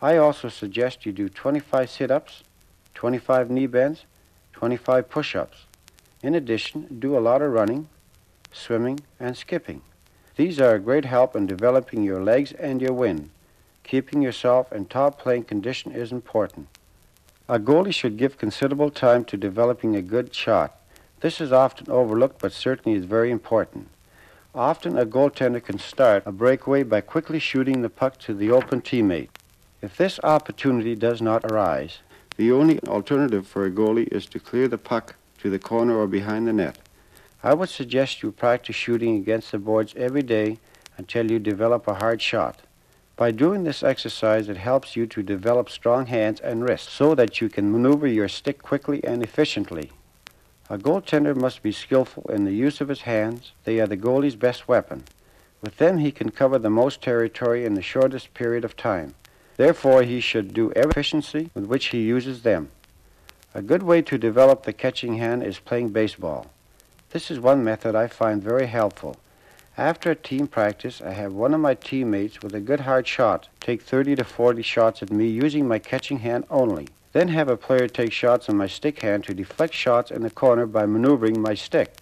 [0.00, 2.44] I also suggest you do 25 sit ups,
[2.94, 4.04] 25 knee bends,
[4.52, 5.64] 25 push ups.
[6.22, 7.88] In addition, do a lot of running,
[8.52, 9.82] swimming, and skipping.
[10.34, 13.30] These are a great help in developing your legs and your wind.
[13.84, 16.66] Keeping yourself in top playing condition is important.
[17.48, 20.76] A goalie should give considerable time to developing a good shot.
[21.20, 23.88] This is often overlooked, but certainly is very important.
[24.54, 28.82] Often a goaltender can start a breakaway by quickly shooting the puck to the open
[28.82, 29.28] teammate.
[29.80, 31.98] If this opportunity does not arise,
[32.36, 36.06] the only alternative for a goalie is to clear the puck to the corner or
[36.06, 36.78] behind the net.
[37.42, 40.58] I would suggest you practice shooting against the boards every day
[40.96, 42.60] until you develop a hard shot.
[43.16, 47.40] By doing this exercise, it helps you to develop strong hands and wrists so that
[47.40, 49.90] you can maneuver your stick quickly and efficiently.
[50.70, 53.52] A goaltender must be skillful in the use of his hands.
[53.64, 55.04] They are the goalie's best weapon.
[55.60, 59.14] With them, he can cover the most territory in the shortest period of time.
[59.56, 62.70] Therefore, he should do every efficiency with which he uses them.
[63.54, 66.48] A good way to develop the catching hand is playing baseball.
[67.10, 69.16] This is one method I find very helpful.
[69.78, 73.48] After a team practice, I have one of my teammates with a good hard shot
[73.58, 76.88] take 30 to 40 shots at me using my catching hand only.
[77.12, 80.30] Then have a player take shots on my stick hand to deflect shots in the
[80.30, 81.94] corner by maneuvering my stick.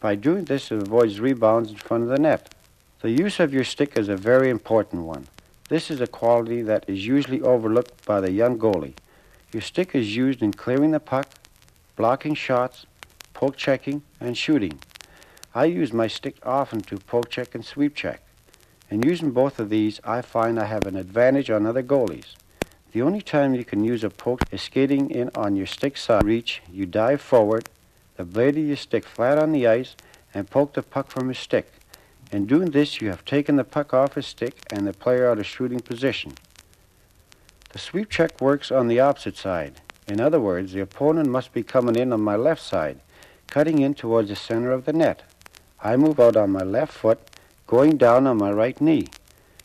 [0.00, 2.54] By doing this, it avoids rebounds in front of the net.
[3.02, 5.26] The use of your stick is a very important one.
[5.68, 8.94] This is a quality that is usually overlooked by the young goalie.
[9.50, 11.26] Your stick is used in clearing the puck,
[11.96, 12.84] blocking shots,
[13.32, 14.78] poke checking, and shooting.
[15.54, 18.20] I use my stick often to poke check and sweep check.
[18.90, 22.36] In using both of these, I find I have an advantage on other goalies.
[22.92, 26.24] The only time you can use a poke is skating in on your stick side
[26.24, 26.60] reach.
[26.70, 27.70] You dive forward,
[28.16, 29.96] the blade of your stick flat on the ice,
[30.34, 31.72] and poke the puck from your stick.
[32.30, 35.38] In doing this, you have taken the puck off his stick and the player out
[35.38, 36.34] of shooting position.
[37.70, 39.82] The sweep check works on the opposite side.
[40.06, 43.00] In other words, the opponent must be coming in on my left side,
[43.46, 45.22] cutting in towards the center of the net.
[45.82, 47.20] I move out on my left foot,
[47.66, 49.08] going down on my right knee,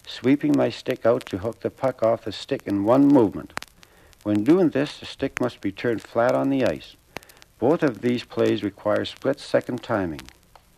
[0.05, 3.53] sweeping my stick out to hook the puck off the stick in one movement.
[4.23, 6.97] When doing this, the stick must be turned flat on the ice.
[7.57, 10.21] Both of these plays require split-second timing.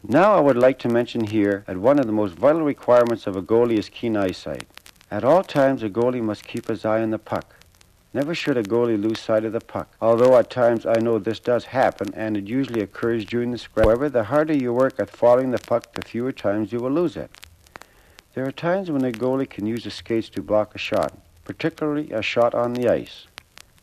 [0.08, 3.36] Now I would like to mention here that one of the most vital requirements of
[3.36, 4.68] a goalie is keen eyesight.
[5.12, 7.56] At all times, a goalie must keep his eye on the puck.
[8.14, 11.40] Never should a goalie lose sight of the puck, although at times I know this
[11.40, 13.86] does happen and it usually occurs during the scrum.
[13.86, 17.18] However, the harder you work at following the puck, the fewer times you will lose
[17.18, 17.30] it.
[18.34, 22.12] There are times when a goalie can use his skates to block a shot, particularly
[22.12, 23.28] a shot on the ice.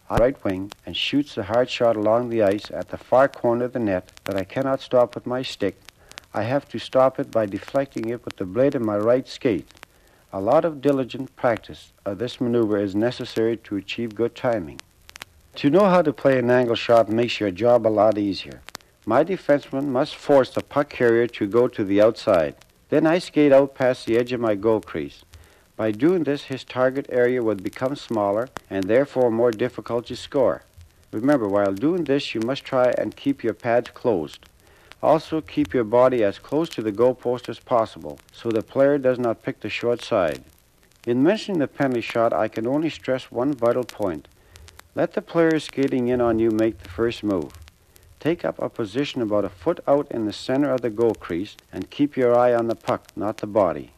[0.08, 3.66] The right wing and shoots a hard shot along the ice at the far corner
[3.66, 5.80] of the net that I cannot stop with my stick.
[6.34, 9.68] I have to stop it by deflecting it with the blade of my right skate.
[10.34, 14.80] A lot of diligent practice of this maneuver is necessary to achieve good timing.
[15.56, 18.62] To know how to play an angle shot makes your job a lot easier.
[19.04, 22.54] My defenseman must force the puck carrier to go to the outside.
[22.88, 25.22] Then I skate out past the edge of my goal crease.
[25.76, 30.62] By doing this, his target area would become smaller and therefore more difficult to score.
[31.10, 34.48] Remember, while doing this, you must try and keep your pads closed.
[35.02, 39.18] Also, keep your body as close to the goalpost as possible so the player does
[39.18, 40.44] not pick the short side.
[41.04, 44.28] In mentioning the penalty shot, I can only stress one vital point.
[44.94, 47.52] Let the player skating in on you make the first move.
[48.20, 51.56] Take up a position about a foot out in the center of the goal crease
[51.72, 53.90] and keep your eye on the puck, not the body.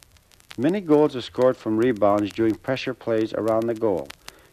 [0.56, 4.08] Many goals are scored from rebounds during pressure plays around the goal.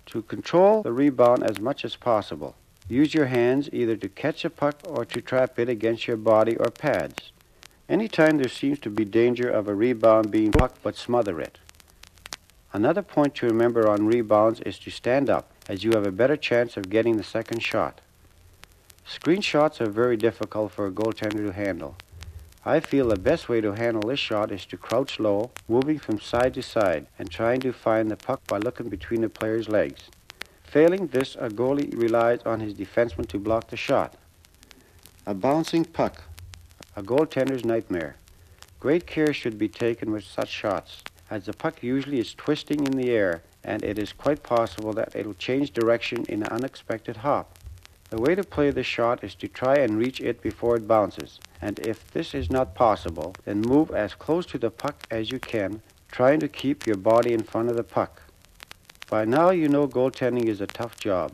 [0.07, 2.56] To control the rebound as much as possible,
[2.88, 6.58] Use your hands either to catch a puck or to trap it against your body
[6.58, 7.32] or pads.
[7.88, 11.58] Anytime there seems to be danger of a rebound being blocked, but smother it.
[12.74, 16.38] Another point to remember on rebounds is to stand up, as you have a better
[16.38, 17.99] chance of getting the second shot.
[19.06, 21.98] Screen shots are very difficult for a goaltender to handle.
[22.64, 26.20] I feel the best way to handle this shot is to crouch low, moving from
[26.20, 30.03] side to side, and trying to find the puck by looking between the player's legs.
[30.72, 34.14] Failing this, a goalie relies on his defenseman to block the shot.
[35.26, 36.23] A bouncing puck,
[36.95, 38.15] a goaltender's nightmare.
[38.80, 42.93] Great care should be taken with such shots, as the puck usually is twisting in
[42.93, 47.18] the air, and it is quite possible that it will change direction in an unexpected
[47.18, 47.60] hop.
[48.10, 51.41] The way to play the shot is to try and reach it before it bounces,
[51.61, 55.39] and if this is not possible, then move as close to the puck as you
[55.39, 55.81] can,
[56.14, 58.20] trying to keep your body in front of the puck.
[59.12, 61.34] By now you know goaltending is a tough job.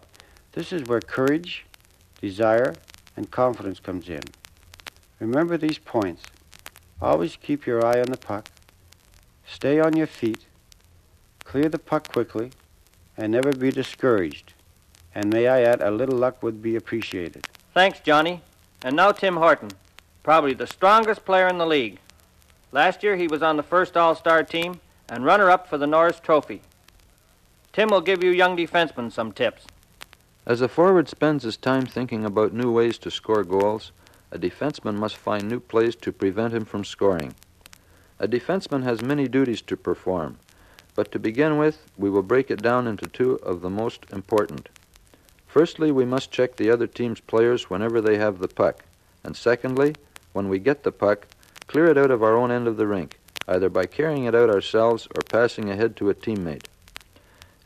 [0.53, 1.63] This is where courage,
[2.19, 2.73] desire,
[3.15, 4.23] and confidence comes in.
[5.19, 6.23] Remember these points.
[6.99, 8.49] Always keep your eye on the puck.
[9.45, 10.47] Stay on your feet.
[11.43, 12.49] Clear the puck quickly,
[13.15, 14.55] and never be discouraged.
[15.13, 17.45] And may I add, a little luck would be appreciated.
[17.75, 18.41] Thanks, Johnny.
[18.83, 19.69] And now Tim Horton,
[20.23, 21.99] probably the strongest player in the league.
[22.71, 25.85] Last year he was on the first All Star team and runner up for the
[25.85, 26.63] Norris Trophy.
[27.77, 29.67] Tim will give you young defensemen some tips.
[30.47, 33.91] As a forward spends his time thinking about new ways to score goals,
[34.31, 37.35] a defenseman must find new plays to prevent him from scoring.
[38.17, 40.39] A defenseman has many duties to perform,
[40.95, 44.69] but to begin with, we will break it down into two of the most important.
[45.45, 48.85] Firstly, we must check the other team's players whenever they have the puck,
[49.23, 49.93] and secondly,
[50.33, 51.27] when we get the puck,
[51.67, 54.49] clear it out of our own end of the rink, either by carrying it out
[54.49, 56.65] ourselves or passing ahead to a teammate.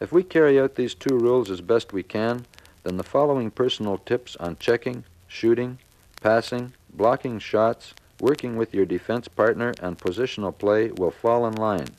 [0.01, 2.47] If we carry out these two rules as best we can,
[2.81, 5.77] then the following personal tips on checking, shooting,
[6.21, 11.89] passing, blocking shots, working with your defense partner, and positional play will fall in line.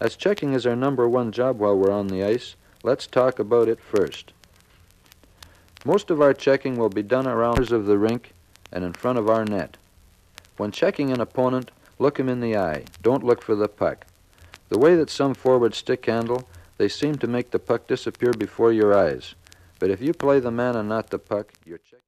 [0.00, 3.68] As checking is our number one job while we're on the ice, let's talk about
[3.68, 4.32] it first.
[5.84, 8.32] Most of our checking will be done around of the rink
[8.72, 9.76] and in front of our net.
[10.56, 12.84] When checking an opponent, look him in the eye.
[13.02, 14.06] Don't look for the puck.
[14.70, 18.72] The way that some forwards stick handle they seem to make the puck disappear before
[18.72, 19.34] your eyes.
[19.78, 22.01] But if you play the man and not the puck, your check.